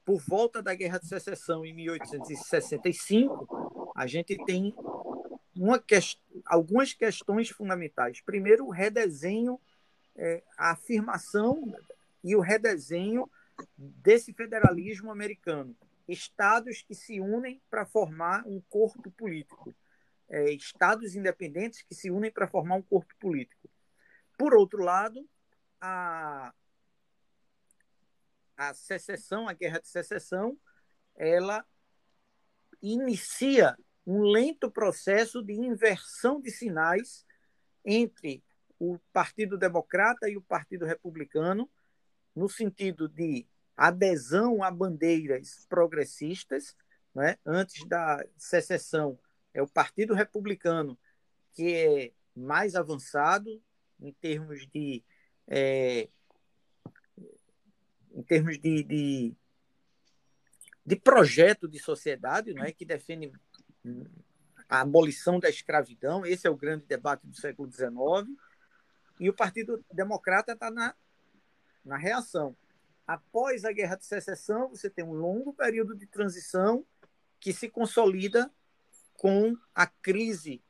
[0.04, 4.74] por volta da Guerra de Secessão em 1865, a gente tem
[5.54, 5.82] uma
[6.46, 8.20] algumas questões fundamentais.
[8.20, 9.60] Primeiro, o redesenho,
[10.16, 11.74] é, a afirmação
[12.22, 13.30] e o redesenho
[13.76, 15.76] desse federalismo americano.
[16.06, 19.74] Estados que se unem para formar um corpo político.
[20.30, 23.68] É, estados independentes que se unem para formar um corpo político.
[24.36, 25.28] Por outro lado,
[25.80, 26.52] a,
[28.56, 30.58] a secessão, a guerra de secessão,
[31.16, 31.64] ela
[32.82, 33.76] inicia
[34.06, 37.26] um lento processo de inversão de sinais
[37.84, 38.42] entre
[38.78, 41.68] o Partido Democrata e o Partido Republicano,
[42.38, 43.46] no sentido de
[43.76, 46.76] adesão a bandeiras progressistas.
[47.14, 47.36] Né?
[47.44, 49.18] Antes da secessão,
[49.52, 50.96] é o Partido Republicano
[51.52, 53.60] que é mais avançado
[54.00, 55.02] em termos de.
[55.48, 56.08] É,
[58.12, 59.36] em termos de, de,
[60.84, 63.32] de, projeto de sociedade, não é que defende
[64.68, 67.88] a abolição da escravidão, esse é o grande debate do século XIX,
[69.18, 70.94] e o Partido Democrata está na
[71.84, 72.56] na reação.
[73.06, 76.84] Após a Guerra de Secessão, você tem um longo período de transição
[77.40, 78.50] que se consolida
[79.14, 80.62] com a crise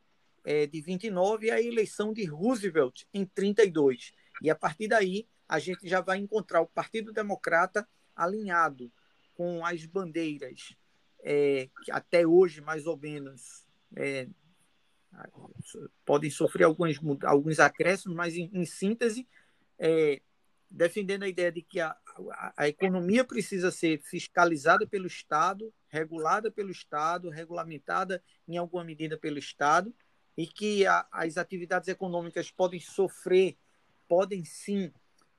[0.45, 4.13] é, de 29 e a eleição de Roosevelt em 32.
[4.43, 8.93] E a partir daí, a gente já vai encontrar o Partido Democrata alinhado
[9.35, 10.77] com as bandeiras
[11.21, 13.67] é, que até hoje, mais ou menos,
[13.97, 14.29] é,
[16.05, 19.27] podem sofrer alguns, alguns acréscimos, mas em, em síntese,
[19.79, 20.21] é,
[20.71, 21.97] defendendo a ideia de que a,
[22.33, 29.17] a, a, economia precisa ser fiscalizada pelo Estado, regulada pelo Estado, regulamentada em alguma medida
[29.17, 29.95] pelo Estado,
[30.37, 33.57] e que a, as atividades econômicas podem sofrer,
[34.07, 34.93] podem sim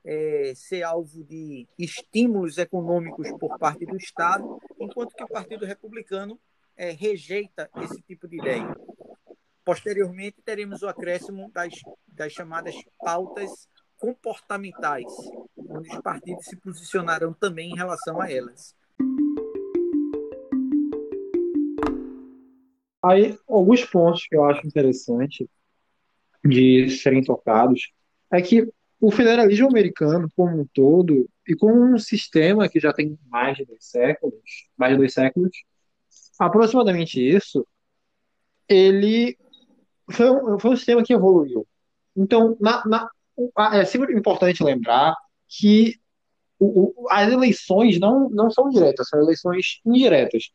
[0.04, 6.40] é, ser alvo de estímulos econômicos por parte do Estado, enquanto que o Partido Republicano
[6.76, 8.74] é, rejeita esse tipo de ideia.
[9.64, 11.74] Posteriormente, teremos o acréscimo das,
[12.08, 13.68] das chamadas pautas
[14.00, 15.12] comportamentais,
[15.56, 18.74] onde os partidos se posicionaram também em relação a elas.
[23.02, 25.48] Aí, alguns pontos que eu acho interessante
[26.44, 27.92] de serem tocados
[28.32, 33.18] é que o federalismo americano, como um todo, e com um sistema que já tem
[33.28, 34.40] mais de dois séculos,
[34.76, 35.50] mais de dois séculos,
[36.38, 37.66] aproximadamente isso,
[38.68, 39.36] ele
[40.10, 41.66] foi um, foi um sistema que evoluiu.
[42.14, 43.10] Então, na, na,
[43.72, 45.14] é sempre importante lembrar
[45.48, 45.96] que
[46.58, 50.50] o, o, as eleições não, não são diretas, são eleições indiretas.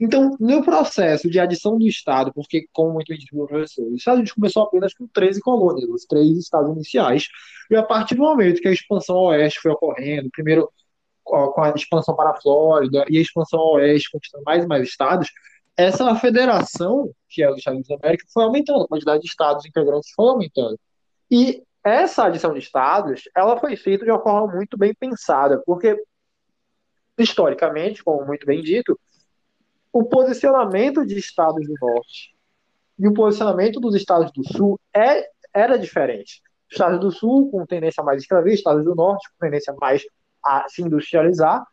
[0.00, 3.84] Então, no processo de adição do Estado, porque, como muito bem disse o professor,
[4.34, 7.26] começou apenas com 13 colônias, os três estados iniciais,
[7.68, 10.70] e a partir do momento que a expansão oeste foi ocorrendo, primeiro
[11.24, 15.28] com a expansão para a Flórida e a expansão oeste, conquistando mais e mais estados,
[15.76, 19.64] essa federação, que é os Estados Unidos da América, foi aumentando, a quantidade de estados
[19.66, 20.78] integrantes foi aumentando.
[21.30, 25.96] E essa adição de estados, ela foi feita de uma forma muito bem pensada, porque
[27.18, 28.98] historicamente, como muito bem dito,
[29.92, 32.34] o posicionamento de estados do norte
[32.98, 36.42] e o posicionamento dos estados do sul é, era diferente.
[36.70, 40.04] Estados do sul com tendência mais escravista, estados do norte com tendência mais
[40.44, 41.66] a se industrializar,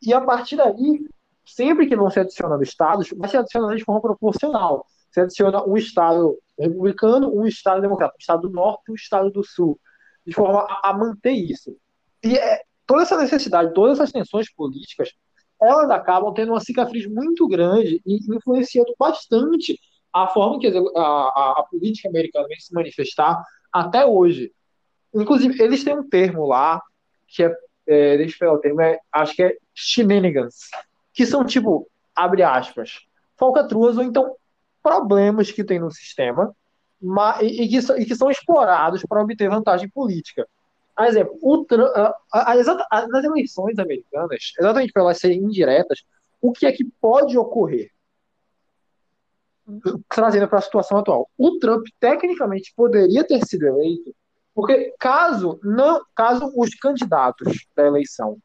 [0.00, 1.06] e a partir daí
[1.44, 4.86] sempre que vão se adicionando estados, vai se adicionando de forma proporcional.
[5.16, 9.30] Se adiciona um estado republicano, um estado democrata, um estado do norte e um estado
[9.30, 9.80] do sul,
[10.26, 11.74] de forma a, a manter isso.
[12.22, 15.14] E é, toda essa necessidade, todas essas tensões políticas,
[15.58, 19.80] elas acabam tendo uma cicatriz muito grande e influenciando bastante
[20.12, 23.42] a forma que a, a, a política americana vem se manifestar
[23.72, 24.52] até hoje.
[25.14, 26.82] Inclusive, eles têm um termo lá,
[27.26, 27.56] que é,
[27.86, 30.68] é deixa eu pegar o termo, é, acho que é shenanigans,
[31.14, 33.00] que são tipo, abre aspas,
[33.34, 34.36] falcatruas ou então
[34.86, 36.54] problemas que tem no sistema
[37.02, 40.46] mas, e, que, e que são explorados para obter vantagem política.
[40.96, 42.52] Por exemplo, o, a, a,
[42.90, 46.04] a, nas eleições americanas, exatamente para elas serem indiretas,
[46.40, 47.90] o que é que pode ocorrer?
[50.08, 51.28] Trazendo para a situação atual.
[51.36, 54.14] O Trump, tecnicamente, poderia ter sido eleito,
[54.54, 58.38] porque caso, não, caso os candidatos da eleição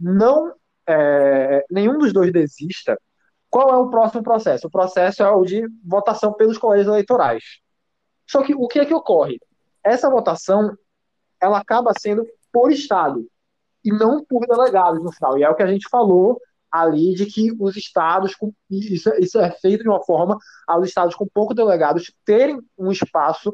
[0.00, 0.54] não.
[0.84, 2.98] É, nenhum dos dois desista,
[3.52, 4.66] qual é o próximo processo?
[4.66, 7.44] O processo é o de votação pelos colégios eleitorais.
[8.26, 9.38] Só que o que é que ocorre?
[9.84, 10.74] Essa votação
[11.38, 13.28] ela acaba sendo por estado
[13.84, 15.36] e não por delegados no final.
[15.36, 16.40] E é o que a gente falou
[16.70, 18.34] ali de que os estados,
[18.70, 23.52] isso, isso é feito de uma forma aos estados com poucos delegados terem um espaço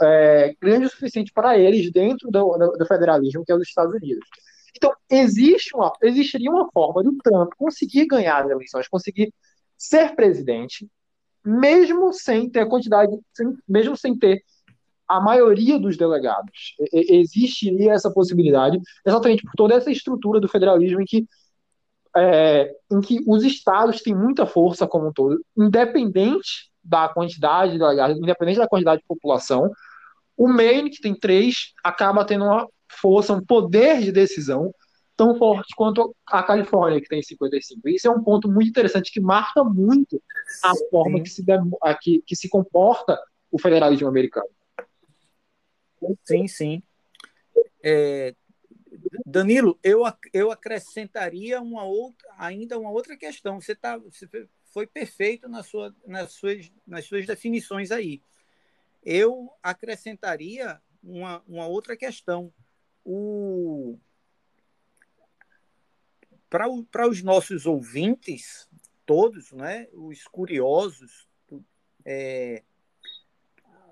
[0.00, 4.28] é, grande o suficiente para eles dentro do, do, federalismo, que é os Estados Unidos.
[4.78, 9.34] Então, existe uma, existiria uma forma do Trump conseguir ganhar as eleições, conseguir
[9.76, 10.88] ser presidente,
[11.44, 14.42] mesmo sem ter a quantidade, sem, mesmo sem ter
[15.08, 16.76] a maioria dos delegados.
[16.92, 21.26] Existiria essa possibilidade, exatamente por toda essa estrutura do federalismo em que,
[22.16, 27.78] é, em que os estados têm muita força como um todo, independente da quantidade de
[27.78, 29.72] delegados, independente da quantidade de população.
[30.36, 34.74] O Maine, que tem três, acaba tendo uma força, um poder de decisão
[35.16, 37.88] tão forte quanto a Califórnia, que tem 55.
[37.88, 40.22] Isso é um ponto muito interessante que marca muito
[40.62, 41.44] a forma que se,
[42.00, 43.20] que, que se comporta
[43.50, 44.48] o federalismo americano.
[46.24, 46.82] Sim, sim.
[47.82, 48.34] É,
[49.26, 53.60] Danilo, eu, eu acrescentaria uma outra, ainda uma outra questão.
[53.60, 54.28] Você, tá, você
[54.72, 58.22] foi perfeito na sua, nas, suas, nas suas definições aí.
[59.04, 62.52] Eu acrescentaria uma, uma outra questão.
[63.10, 63.98] O,
[66.50, 68.68] para os nossos ouvintes,
[69.06, 71.26] todos, né, os curiosos,
[72.04, 72.62] é,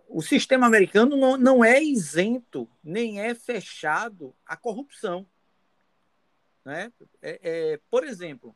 [0.06, 5.26] o sistema americano não, não é isento, nem é fechado à corrupção.
[6.62, 6.92] Né?
[7.22, 8.54] É, é, por exemplo,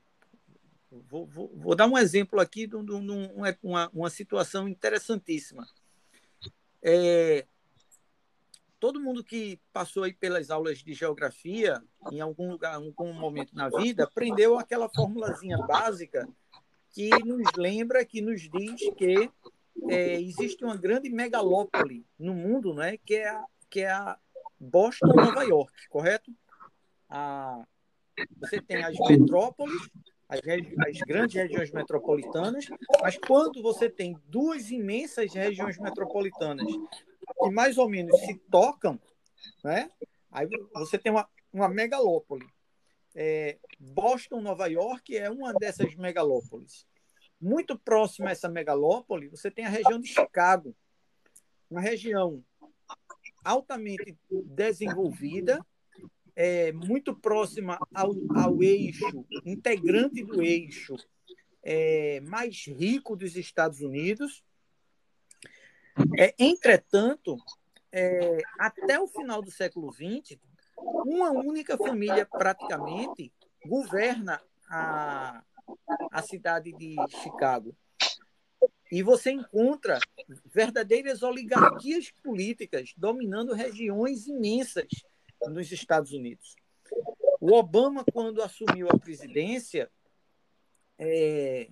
[0.90, 5.66] vou, vou, vou, dar um exemplo aqui de, de, de uma, uma situação interessantíssima.
[6.82, 7.46] É,
[8.80, 13.54] todo mundo que passou aí pelas aulas de geografia, em algum lugar, em algum momento
[13.54, 16.26] na vida, aprendeu aquela formulazinha básica
[16.88, 19.30] que nos lembra, que nos diz que
[19.88, 24.18] é, existe uma grande megalópole no mundo, né, que é a, que é a
[24.58, 26.32] Boston, Nova York, correto?
[27.08, 27.62] A,
[28.38, 29.90] você tem as metrópoles,
[30.30, 30.40] as,
[30.86, 32.66] as, grandes regiões metropolitanas,
[33.02, 39.00] mas quando você tem duas imensas regiões metropolitanas que mais ou menos se tocam,
[39.64, 39.90] né?
[40.30, 42.46] Aí você tem uma, uma megalópole.
[43.14, 46.86] É, Boston, Nova York é uma dessas megalópolis.
[47.40, 50.76] Muito próximo a essa megalópole, você tem a região de Chicago,
[51.68, 52.44] uma região
[53.42, 55.64] altamente desenvolvida,
[56.43, 60.97] é, muito próxima ao, ao eixo, integrante do eixo
[61.62, 64.43] é, mais rico dos Estados Unidos.
[66.18, 67.36] É, entretanto,
[67.93, 70.38] é, até o final do século XX,
[70.78, 73.30] uma única família praticamente
[73.66, 75.45] governa a,
[76.11, 77.76] a cidade de Chicago.
[78.91, 79.99] E você encontra
[80.47, 84.88] verdadeiras oligarquias políticas dominando regiões imensas
[85.49, 86.55] nos Estados Unidos.
[87.41, 89.91] O Obama, quando assumiu a presidência,
[90.99, 91.70] é,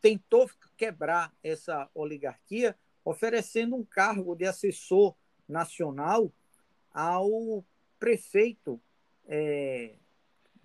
[0.00, 5.16] tentou quebrar essa oligarquia, oferecendo um cargo de assessor
[5.48, 6.32] nacional
[6.92, 7.64] ao
[7.98, 8.80] prefeito
[9.26, 9.96] é,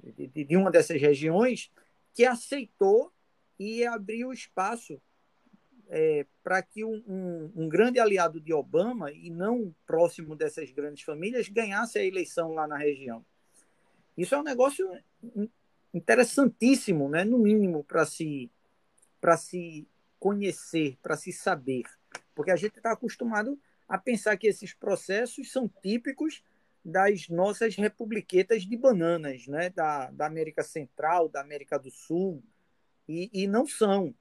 [0.04, 1.72] de, de, uma dessas regiões,
[2.14, 3.12] que aceitou
[3.58, 5.02] e abriu espaço
[5.94, 11.04] é, para que um, um, um, grande aliado de Obama, e não próximo dessas grandes
[11.04, 13.26] famílias, ganhasse a eleição lá na região.
[14.18, 14.90] Isso é um negócio
[15.94, 17.26] interessantíssimo, né?
[17.26, 18.50] no mínimo, para se,
[19.40, 19.88] se
[20.18, 21.84] conhecer, para se saber.
[22.34, 26.42] Porque a gente está acostumado a pensar que esses processos são típicos
[26.86, 29.70] das nossas republiquetas de bananas, né?
[29.70, 32.42] da, da América Central, da América do Sul,
[33.10, 34.16] e, e não são.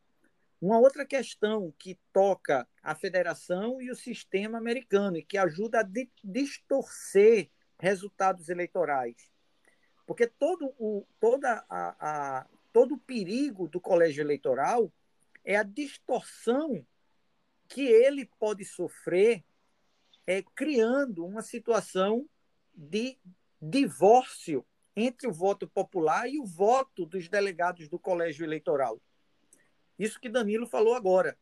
[0.60, 5.88] Uma outra questão que toca a federação e o sistema americano e que ajuda a
[6.22, 9.30] distorcer resultados eleitorais.
[10.06, 14.92] Porque todo o, toda a, a, todo o perigo do colégio eleitoral
[15.44, 16.84] é a distorção
[17.66, 19.42] que ele pode sofrer
[20.26, 22.28] é, criando uma situação
[22.74, 23.16] de
[23.62, 29.00] divórcio entre o voto popular e o voto dos delegados do colégio eleitoral.
[30.00, 31.36] Isso que Danilo falou agora.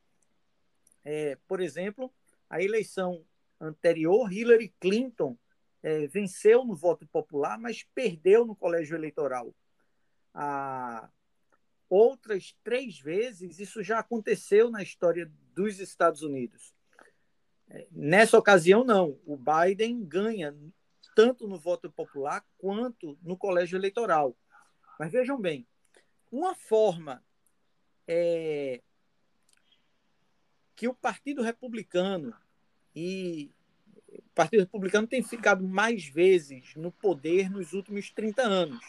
[1.05, 2.13] É, por exemplo,
[2.51, 3.25] a eleição
[3.61, 5.39] anterior, Hillary Clinton
[5.81, 9.55] é, venceu no voto popular, mas perdeu no colégio eleitoral.
[11.89, 16.75] Outras três vezes isso já aconteceu na história dos Estados Unidos.
[17.69, 19.21] É, nessa ocasião, não.
[19.25, 20.53] O Biden ganha
[21.15, 24.37] tanto no voto popular quanto no colégio eleitoral.
[24.99, 25.65] Mas vejam bem,
[26.33, 27.25] uma forma
[28.09, 28.81] é,
[30.75, 32.35] que o Partido Republicano
[32.97, 33.51] e
[34.09, 38.81] o Partido Republicano tem ficado mais vezes no poder nos últimos 30 anos.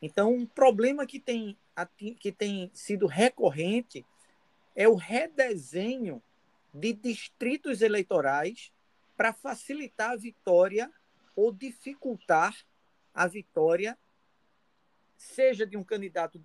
[0.00, 1.58] Então, um problema que tem,
[2.20, 4.06] que tem sido recorrente
[4.76, 6.22] é o redesenho
[6.72, 8.72] de distritos eleitorais
[9.16, 10.90] para facilitar a vitória
[11.34, 12.56] ou dificultar
[13.12, 13.98] a vitória,
[15.16, 16.40] seja de um candidato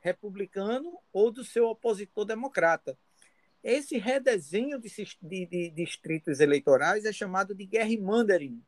[0.00, 2.98] republicano ou do seu opositor democrata.
[3.62, 4.90] Esse redesenho de,
[5.22, 8.62] de, de distritos eleitorais é chamado de gerrymandering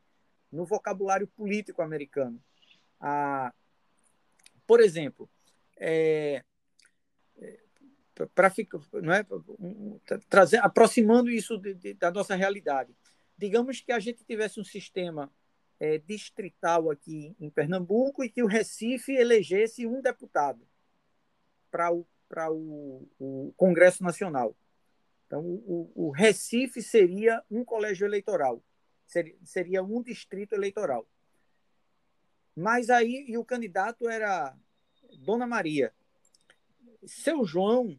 [0.50, 2.42] no vocabulário político americano.
[3.00, 3.52] Ah,
[4.66, 5.28] por exemplo,
[5.78, 6.44] é,
[7.38, 7.58] é
[8.34, 8.52] para
[9.02, 9.24] não é,
[10.28, 12.94] trazer, aproximando isso de, de, da nossa realidade.
[13.36, 15.32] Digamos que a gente tivesse um sistema
[15.80, 20.66] é, distrital aqui em Pernambuco e que o Recife elegesse um deputado
[21.72, 22.06] para o,
[22.52, 24.54] o, o Congresso Nacional.
[25.26, 28.62] Então, o, o, Recife seria um colégio eleitoral,
[29.06, 31.08] seria, seria um distrito eleitoral.
[32.54, 34.54] Mas aí, e o candidato era
[35.20, 35.94] Dona Maria.
[37.06, 37.98] Seu João,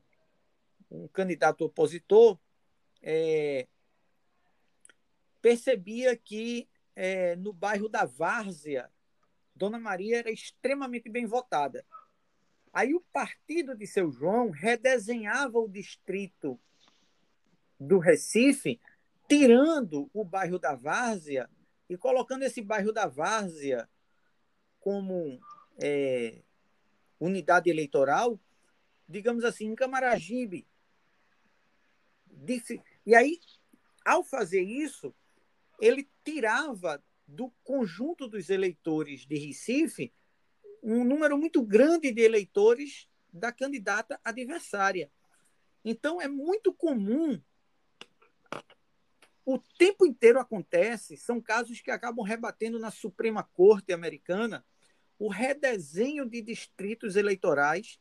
[0.92, 2.40] um candidato opositor,
[3.02, 3.68] é,
[5.42, 8.92] percebia que é, no bairro da Várzea,
[9.56, 11.84] Dona Maria era extremamente bem votada.
[12.74, 16.60] Aí o partido de seu João redesenhava o distrito
[17.80, 18.82] do Recife,
[19.30, 21.48] tirando o bairro da Várzea
[21.88, 23.88] e colocando esse bairro da Várzea
[24.80, 25.40] como
[25.82, 26.42] é,
[27.20, 28.40] unidade eleitoral,
[29.08, 30.66] digamos assim, em Camaragibe.
[33.06, 33.40] E aí,
[34.04, 35.14] ao fazer isso,
[35.80, 40.12] ele tirava do conjunto dos eleitores de Recife
[40.84, 45.10] um número muito grande de eleitores da candidata adversária.
[45.84, 47.42] Então é muito comum
[49.46, 54.66] o tempo inteiro acontece, são casos que acabam rebatendo na Suprema Corte americana
[55.20, 58.00] o redesenho de distritos eleitorais,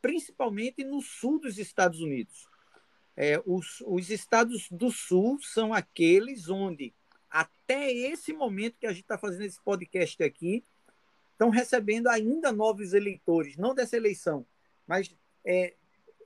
[0.00, 2.46] principalmente no sul dos Estados Unidos.
[3.16, 6.94] É, os, os estados do sul são aqueles onde
[7.28, 10.64] até esse momento que a gente está fazendo esse podcast aqui,
[11.36, 14.46] estão recebendo ainda novos eleitores, não dessa eleição,
[14.86, 15.14] mas
[15.44, 15.74] é,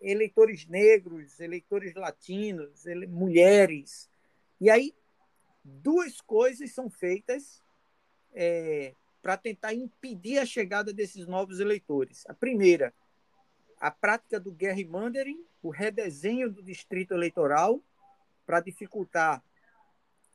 [0.00, 4.08] eleitores negros, eleitores latinos, ele, mulheres.
[4.60, 4.94] E aí,
[5.64, 7.60] duas coisas são feitas
[8.32, 12.24] é, para tentar impedir a chegada desses novos eleitores.
[12.28, 12.94] A primeira,
[13.80, 17.82] a prática do gerrymandering, o redesenho do distrito eleitoral
[18.46, 19.42] para dificultar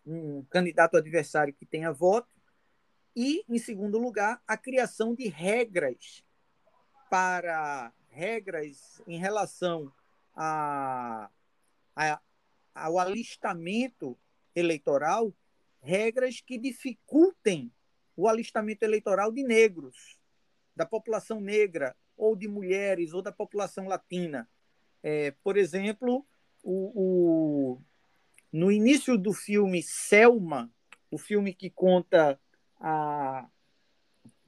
[0.05, 2.34] um candidato adversário que tenha voto,
[3.15, 6.23] e, em segundo lugar, a criação de regras
[7.09, 9.91] para regras em relação
[10.35, 11.29] a,
[11.95, 12.21] a,
[12.73, 14.17] ao alistamento
[14.55, 15.33] eleitoral,
[15.81, 17.71] regras que dificultem
[18.15, 20.17] o alistamento eleitoral de negros,
[20.75, 24.49] da população negra, ou de mulheres, ou da população latina.
[25.03, 26.25] É, por exemplo,
[26.63, 27.81] o, o
[28.51, 30.71] no início do filme Selma,
[31.11, 32.39] o filme que conta
[32.79, 33.47] a.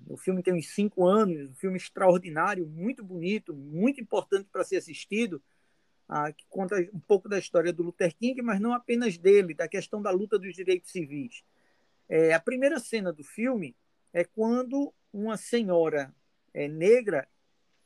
[0.10, 4.78] O filme tem uns cinco anos, um filme extraordinário, muito bonito, muito importante para ser
[4.78, 5.44] assistido,
[6.08, 9.68] ah, que conta um pouco da história do Luther King, mas não apenas dele, da
[9.68, 11.44] questão da luta dos direitos civis.
[12.08, 13.76] É, a primeira cena do filme
[14.14, 16.16] é quando uma senhora
[16.54, 17.28] é, negra,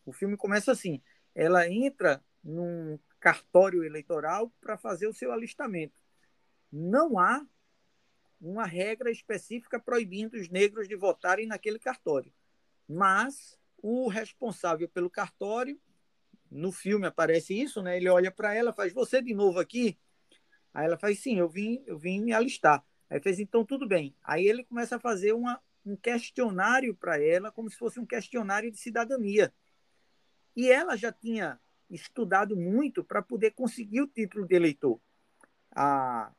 [0.05, 1.01] o filme começa assim,
[1.33, 6.01] ela entra num cartório eleitoral para fazer o seu alistamento
[6.71, 7.45] não há
[8.41, 12.33] uma regra específica proibindo os negros de votarem naquele cartório.
[12.87, 15.79] Mas o responsável pelo cartório
[16.49, 17.97] no filme aparece isso, né?
[17.97, 19.97] Ele olha para ela, faz você de novo aqui.
[20.73, 22.83] Aí ela faz sim, eu vim, eu vim me alistar.
[23.09, 24.15] Aí fez então tudo bem.
[24.23, 28.71] Aí ele começa a fazer uma, um questionário para ela, como se fosse um questionário
[28.71, 29.53] de cidadania.
[30.55, 34.99] E ela já tinha estudado muito para poder conseguir o título de eleitor.
[35.75, 36.31] Ah,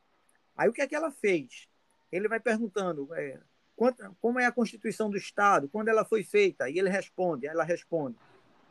[0.55, 1.67] aí o que é que ela fez?
[2.13, 3.39] Ele vai perguntando é,
[3.75, 7.63] quanto, como é a Constituição do Estado, quando ela foi feita, e ele responde, ela
[7.63, 8.15] responde.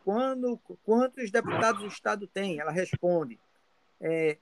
[0.05, 2.61] Quando, quantos deputados o Estado tem?
[2.61, 3.38] Ela responde.
[4.01, 4.38] É,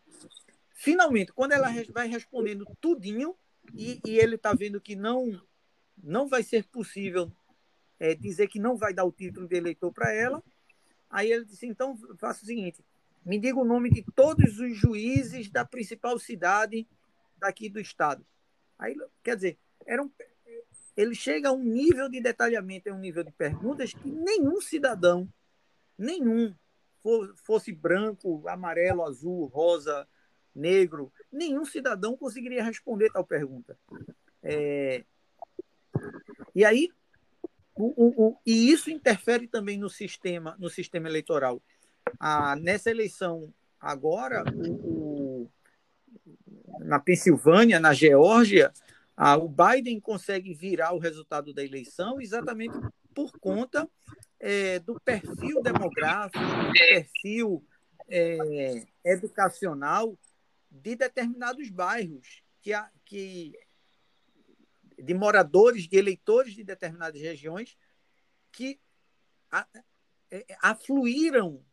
[0.74, 3.34] finalmente, quando ela vai respondendo tudinho,
[3.74, 5.40] e, e ele está vendo que não,
[6.02, 7.32] não vai ser possível
[7.98, 10.42] é, dizer que não vai dar o título de eleitor para ela,
[11.08, 12.84] aí ele disse, então faça o seguinte,
[13.24, 16.86] me diga o nome de todos os juízes da principal cidade
[17.38, 18.24] daqui do estado.
[18.80, 20.10] Aí, quer dizer, era um,
[20.96, 25.28] ele chega a um nível de detalhamento, a um nível de perguntas que nenhum cidadão,
[25.98, 26.54] nenhum,
[27.44, 30.08] fosse branco, amarelo, azul, rosa,
[30.54, 33.78] negro, nenhum cidadão conseguiria responder tal pergunta.
[34.42, 35.04] É...
[36.54, 36.90] E aí,
[37.74, 41.62] o, o, o, e isso interfere também no sistema, no sistema eleitoral.
[42.18, 44.42] Ah, nessa eleição agora,
[46.84, 48.72] na Pensilvânia, na Geórgia,
[49.16, 52.74] ah, o Biden consegue virar o resultado da eleição exatamente
[53.14, 53.88] por conta
[54.38, 57.64] é, do perfil demográfico, do perfil
[58.08, 60.18] é, educacional
[60.70, 62.72] de determinados bairros, que,
[63.04, 63.52] que
[64.98, 67.76] de moradores, de eleitores de determinadas regiões
[68.52, 68.80] que
[69.50, 69.66] a,
[70.30, 71.64] é, afluíram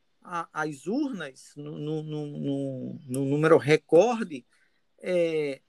[0.51, 4.45] as urnas no, no, no, no, número recorde
[4.99, 5.61] é,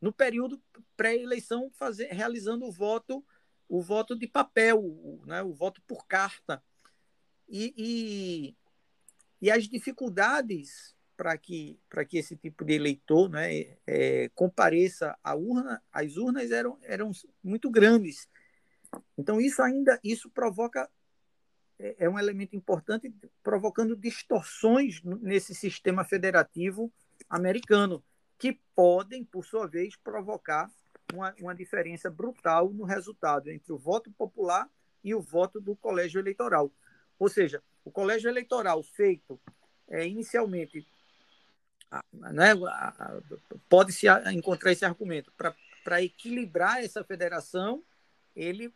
[0.00, 0.62] no período
[0.96, 1.70] pré-eleição
[2.10, 3.24] realizando o voto
[3.70, 6.60] o voto de papel, o, né, o voto por carta.
[7.48, 8.56] E, e,
[9.40, 15.80] e as dificuldades para que, que esse tipo de eleitor né, é, compareça à urna,
[15.92, 17.12] as urnas eram, eram
[17.42, 18.28] muito grandes.
[19.16, 20.90] Então, isso ainda isso provoca,
[21.78, 26.92] é, é um elemento importante, provocando distorções nesse sistema federativo
[27.28, 28.02] americano,
[28.40, 30.70] que podem, por sua vez, provocar
[31.12, 34.66] uma, uma diferença brutal no resultado entre o voto popular
[35.04, 36.72] e o voto do colégio eleitoral.
[37.18, 39.38] Ou seja, o colégio eleitoral feito
[39.86, 40.86] é, inicialmente
[42.12, 42.52] né,
[43.68, 45.30] pode-se encontrar esse argumento.
[45.84, 47.84] Para equilibrar essa federação,
[48.34, 48.72] ele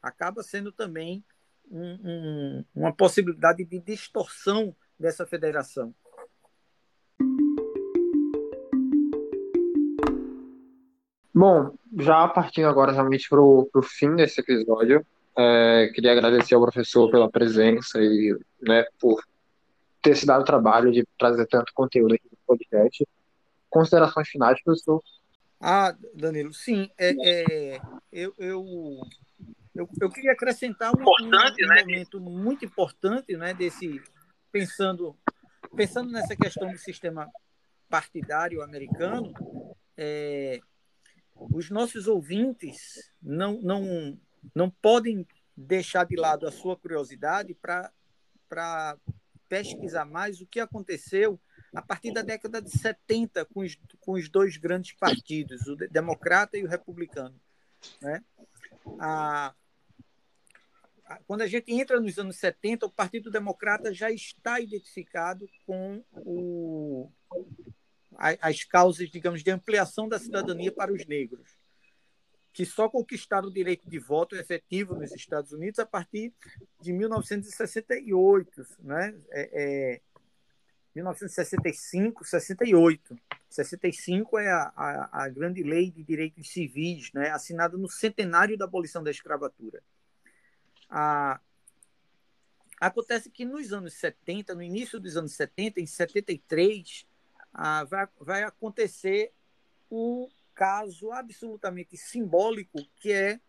[0.00, 1.24] acaba sendo também
[1.68, 5.92] um, um, uma possibilidade de distorção dessa federação.
[11.34, 15.04] Bom, já partindo agora realmente para o fim desse episódio,
[15.38, 19.22] é, queria agradecer ao professor pela presença e né, por
[20.02, 23.06] ter se dado o trabalho de trazer tanto conteúdo aqui no podcast.
[23.68, 25.00] Considerações finais, professor?
[25.60, 26.90] Ah, Danilo, sim.
[26.98, 29.00] É, é eu, eu,
[29.74, 31.80] eu, eu, queria acrescentar um, um, um né?
[31.80, 34.02] momento muito importante, né, desse
[34.50, 35.16] pensando
[35.76, 37.28] pensando nessa questão do sistema
[37.88, 39.32] partidário americano.
[39.96, 40.60] É,
[41.52, 44.18] os nossos ouvintes não, não,
[44.54, 45.26] não podem
[45.56, 48.98] deixar de lado a sua curiosidade para
[49.48, 51.40] pesquisar mais o que aconteceu
[51.74, 56.58] a partir da década de 70 com os, com os dois grandes partidos, o democrata
[56.58, 57.38] e o republicano.
[58.00, 58.22] Né?
[58.98, 59.54] A,
[61.06, 66.02] a, quando a gente entra nos anos 70, o Partido Democrata já está identificado com
[66.12, 67.10] o,
[68.20, 71.58] as causas, digamos, de ampliação da cidadania para os negros
[72.52, 76.32] que só conquistaram o direito de voto efetivo nos Estados Unidos a partir
[76.80, 79.14] de 1968, né?
[79.30, 80.00] É, é,
[80.94, 83.16] 1965, 68.
[83.48, 87.30] 65 é a, a, a, grande lei de direitos civis, né?
[87.30, 89.82] assinada no centenário da abolição da escravatura.
[90.88, 91.40] A,
[92.80, 97.06] acontece que nos anos 70, no início dos anos 70, em 73,
[97.52, 99.32] a, vai, vai acontecer
[99.90, 103.40] o caso absolutamente simbólico, que é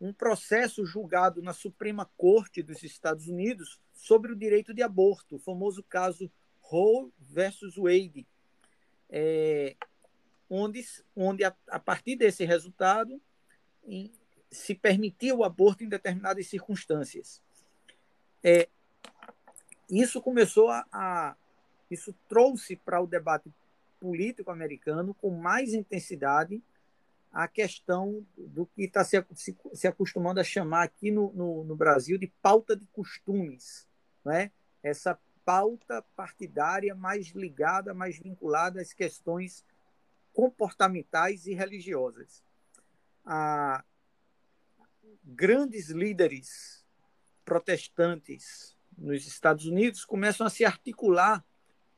[0.00, 5.38] um processo julgado na Suprema Corte dos Estados Unidos sobre o direito de aborto, o
[5.38, 6.30] famoso caso
[6.60, 8.26] Roe versus Wade,
[9.08, 9.76] é,
[10.48, 10.84] onde,
[11.16, 13.20] onde a, a, partir desse resultado
[13.84, 14.12] em,
[14.50, 17.42] se permitia o aborto em determinadas circunstâncias.
[18.42, 18.68] É,
[19.88, 21.36] isso começou a, a
[21.90, 23.52] isso trouxe para o debate
[24.00, 26.62] político americano com mais intensidade
[27.32, 29.24] a questão do que está se,
[29.72, 33.88] se, acostumando a chamar aqui no, no, no, Brasil de pauta de costumes.
[34.24, 34.52] Né?
[34.82, 39.64] Essa, pauta partidária mais ligada, mais vinculada às questões
[40.32, 42.42] comportamentais e religiosas.
[45.22, 46.84] Grandes líderes
[47.44, 51.44] protestantes nos Estados Unidos começam a se articular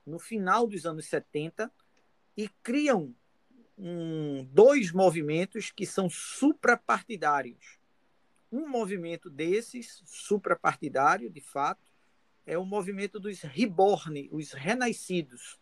[0.06, 1.70] no final dos anos 70
[2.36, 3.14] e criam
[3.76, 7.78] um, dois movimentos que são suprapartidários.
[8.50, 11.84] Um movimento desses, suprapartidário, de fato,
[12.46, 15.58] é o movimento dos reborn, os renascidos.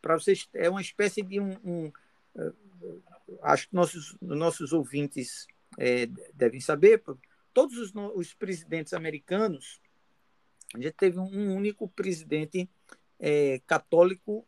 [0.00, 1.52] Para vocês, é uma espécie de um.
[1.64, 1.92] um
[2.34, 3.02] uh,
[3.42, 5.46] acho que nossos, nossos ouvintes
[5.78, 7.02] é, devem saber,
[7.54, 9.80] todos os, os, presidentes americanos,
[10.74, 12.68] a gente teve um único presidente
[13.22, 14.44] é, católico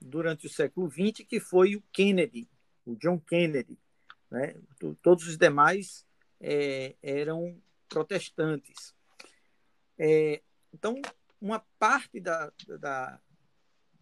[0.00, 2.48] durante o século XX, que foi o Kennedy,
[2.86, 3.78] o John Kennedy.
[4.30, 4.56] Né?
[5.02, 6.06] Todos os demais
[6.40, 8.94] é, eram protestantes.
[9.98, 11.00] É, então,
[11.38, 12.50] uma parte da,
[12.80, 13.20] da,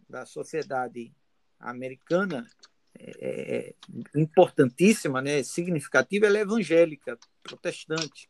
[0.09, 1.13] da sociedade
[1.59, 2.49] americana
[2.97, 8.29] é, é, é importantíssima, né, significativa, ela é evangélica, protestante.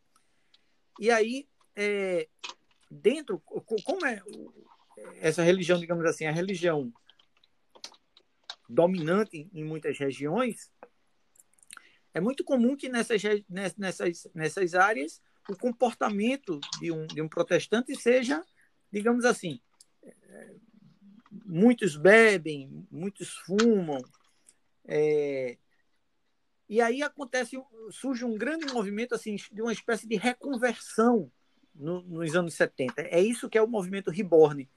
[1.00, 2.28] E aí, é,
[2.90, 4.22] dentro, como é
[5.20, 6.92] essa religião, digamos assim, a religião
[8.68, 10.72] dominante em muitas regiões,
[12.14, 13.22] é muito comum que nessas,
[13.78, 18.44] nessas, nessas áreas o comportamento de um, de um protestante seja,
[18.92, 19.60] digamos assim,
[21.46, 24.02] muitos bebem, muitos fumam,
[24.86, 25.58] é,
[26.74, 27.56] e aí acontece,
[27.92, 31.32] surge um grande movimento assim de uma espécie de reconversão
[31.76, 33.02] no, nos anos 70.
[33.02, 34.70] É isso que é o movimento Reborn.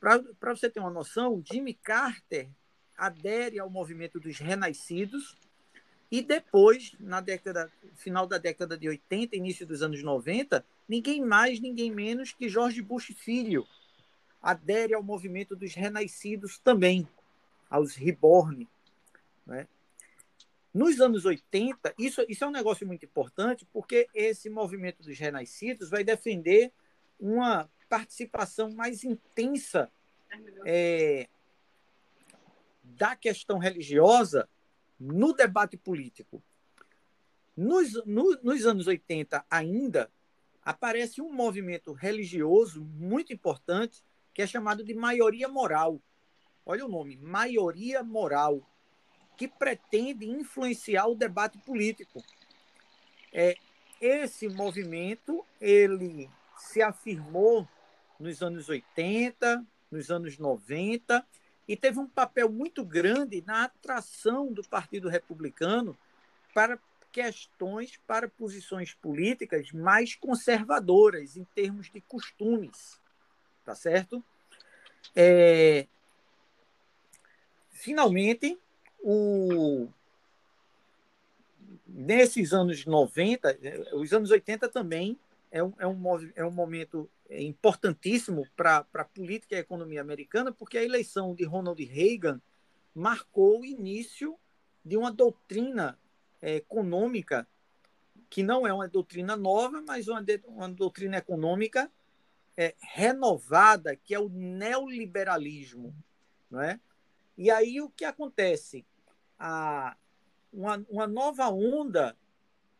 [0.00, 2.48] Para você ter uma noção, Jimmy Carter
[2.96, 5.36] adere ao movimento dos renascidos
[6.10, 11.60] e depois, na década, final da década de 80, início dos anos 90, ninguém mais,
[11.60, 13.66] ninguém menos que George Bush Filho
[14.40, 17.06] adere ao movimento dos renascidos também,
[17.68, 18.66] aos reborn.
[19.46, 19.66] Né?
[20.72, 25.90] Nos anos 80, isso, isso é um negócio muito importante, porque esse movimento dos renascidos
[25.90, 26.72] vai defender
[27.20, 29.90] uma participação mais intensa
[30.64, 31.28] é,
[32.82, 34.48] da questão religiosa
[34.98, 36.42] no debate político.
[37.56, 40.10] Nos, no, nos anos 80 ainda,
[40.62, 46.00] aparece um movimento religioso muito importante que é chamado de maioria moral.
[46.64, 48.60] Olha o nome, maioria moral,
[49.36, 52.22] que pretende influenciar o debate político.
[53.32, 53.56] É,
[54.00, 57.66] esse movimento ele se afirmou
[58.18, 61.24] nos anos 80, nos anos 90
[61.66, 65.96] e teve um papel muito grande na atração do Partido Republicano
[66.54, 66.78] para
[67.12, 72.98] questões, para posições políticas mais conservadoras em termos de costumes,
[73.64, 74.24] tá certo?
[75.14, 75.86] É...
[77.70, 78.58] Finalmente,
[79.00, 79.88] o...
[81.86, 83.58] nesses anos 90,
[83.92, 85.18] os anos 80 também
[85.50, 90.52] é um, é um, é um momento importantíssimo para a política e a economia americana,
[90.52, 92.40] porque a eleição de Ronald Reagan
[92.94, 94.38] marcou o início
[94.84, 95.98] de uma doutrina
[96.40, 97.46] é, econômica
[98.30, 101.90] que não é uma doutrina nova, mas uma, de, uma doutrina econômica
[102.56, 105.94] é, renovada, que é o neoliberalismo.
[106.50, 106.80] Não é?
[107.36, 108.84] E aí o que acontece?
[109.38, 109.96] A,
[110.52, 112.16] uma, uma nova onda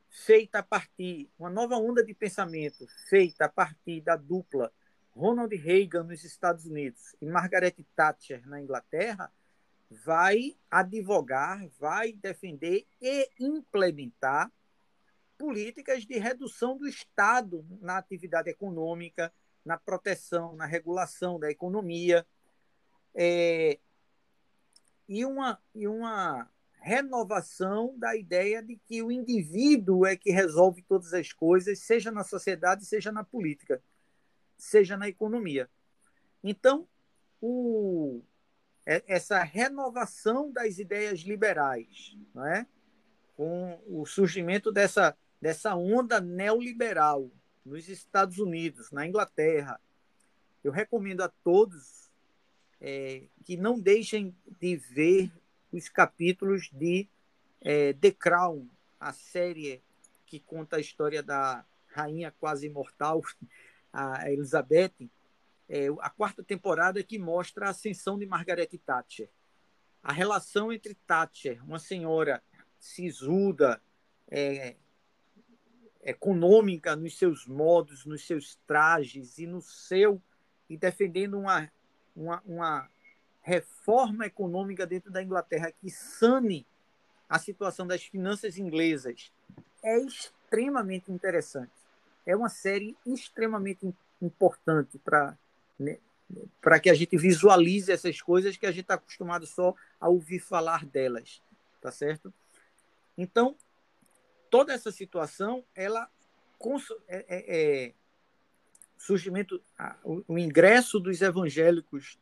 [0.08, 4.72] feita a partir, uma nova onda de pensamento feita a partir da dupla
[5.14, 9.32] Ronald Reagan nos Estados Unidos e Margaret Thatcher na Inglaterra,
[9.90, 14.52] vai advogar, vai defender e implementar
[15.36, 19.32] políticas de redução do Estado na atividade econômica,
[19.64, 22.26] na proteção, na regulação da economia,
[23.14, 23.78] é,
[25.08, 26.50] e, uma, e uma
[26.80, 32.24] renovação da ideia de que o indivíduo é que resolve todas as coisas, seja na
[32.24, 33.82] sociedade, seja na política,
[34.56, 35.68] seja na economia.
[36.42, 36.86] Então,
[37.40, 38.22] o,
[38.86, 42.66] é, essa renovação das ideias liberais, não é?
[43.36, 47.30] com o surgimento dessa, dessa onda neoliberal
[47.64, 49.80] nos Estados Unidos, na Inglaterra,
[50.64, 52.10] eu recomendo a todos
[52.80, 55.30] é, que não deixem de ver
[55.72, 57.08] os capítulos de
[57.60, 58.66] é, The Crown,
[58.98, 59.82] a série
[60.26, 63.22] que conta a história da rainha quase imortal,
[63.92, 64.92] a Elizabeth,
[65.68, 69.28] é, a quarta temporada que mostra a ascensão de Margaret Thatcher.
[70.02, 72.42] A relação entre Thatcher, uma senhora
[72.78, 73.80] sisuda,
[74.30, 74.76] é,
[76.02, 80.22] econômica nos seus modos, nos seus trajes e no seu
[80.68, 81.70] e defendendo uma,
[82.14, 82.90] uma, uma
[83.48, 86.66] reforma econômica dentro da Inglaterra que sane
[87.26, 89.32] a situação das finanças inglesas.
[89.82, 91.72] É extremamente interessante.
[92.26, 93.90] É uma série extremamente
[94.20, 95.36] importante para
[95.78, 95.98] né,
[96.60, 100.40] para que a gente visualize essas coisas que a gente está acostumado só a ouvir
[100.40, 101.42] falar delas,
[101.80, 102.30] tá certo?
[103.16, 103.56] Então,
[104.50, 106.10] toda essa situação, ela
[107.08, 107.94] é, é, é
[108.98, 109.62] surgimento,
[110.04, 112.18] o, o ingresso dos evangélicos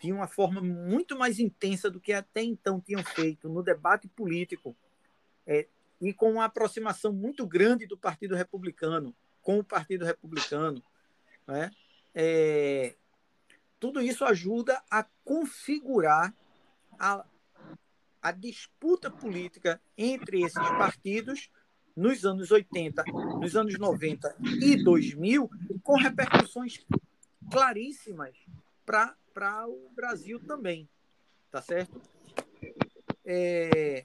[0.00, 4.76] de uma forma muito mais intensa do que até então tinham feito no debate político
[5.46, 5.66] é,
[6.00, 10.82] e com uma aproximação muito grande do Partido Republicano com o Partido Republicano,
[11.46, 11.70] né?
[12.14, 12.94] É,
[13.80, 16.34] tudo isso ajuda a configurar
[16.98, 17.24] a,
[18.20, 21.50] a disputa política entre esses partidos
[21.96, 23.04] nos anos 80,
[23.40, 25.50] nos anos 90 e 2000,
[25.82, 26.84] com repercussões
[27.50, 28.36] claríssimas
[28.84, 29.16] para
[29.66, 30.88] o Brasil também.
[31.50, 32.00] Tá certo?
[33.24, 34.04] É,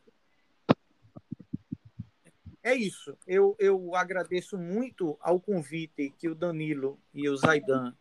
[2.61, 3.17] é isso.
[3.27, 7.93] Eu, eu agradeço muito ao convite que o Danilo e o Zaidan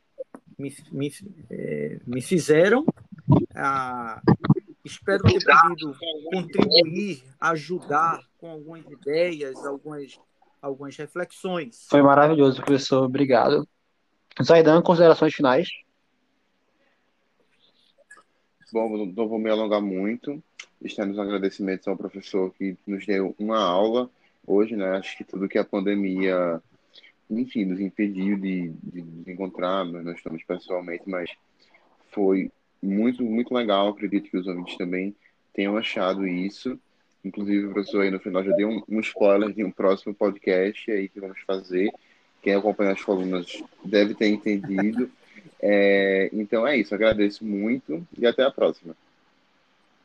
[0.57, 1.13] me, me,
[1.51, 2.85] é, me fizeram.
[3.55, 4.23] Ah,
[4.85, 5.97] espero ter podido
[6.33, 10.21] contribuir, ajudar com algumas ideias, algumas,
[10.61, 11.87] algumas reflexões.
[11.89, 13.05] Foi maravilhoso, professor.
[13.05, 13.67] Obrigado.
[14.41, 15.69] Zaidan, considerações finais?
[18.73, 20.43] Bom, não vou me alongar muito.
[20.81, 24.11] Estamos agradecimentos ao professor que nos deu uma aula
[24.47, 24.97] hoje, né?
[24.97, 26.61] Acho que tudo que a pandemia
[27.41, 31.31] enfim, nos impediu de, de nos encontrar, nós estamos pessoalmente, mas
[32.11, 32.51] foi
[32.83, 33.89] muito, muito legal.
[33.89, 35.15] Acredito que os ouvintes também
[35.53, 36.79] tenham achado isso.
[37.25, 40.91] Inclusive, o professor aí no final já deu um, um spoiler de um próximo podcast
[40.91, 41.91] aí que vamos fazer.
[42.43, 45.11] Quem acompanha as colunas deve ter entendido.
[45.61, 48.97] É, então é isso, agradeço muito e até a próxima.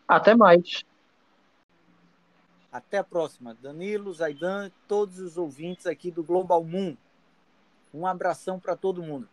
[0.08, 0.84] Até mais.
[2.72, 3.58] Até a próxima.
[3.62, 6.96] Danilo, Zaidan, todos os ouvintes aqui do Global Moon.
[7.94, 9.28] Um abração para todo mundo.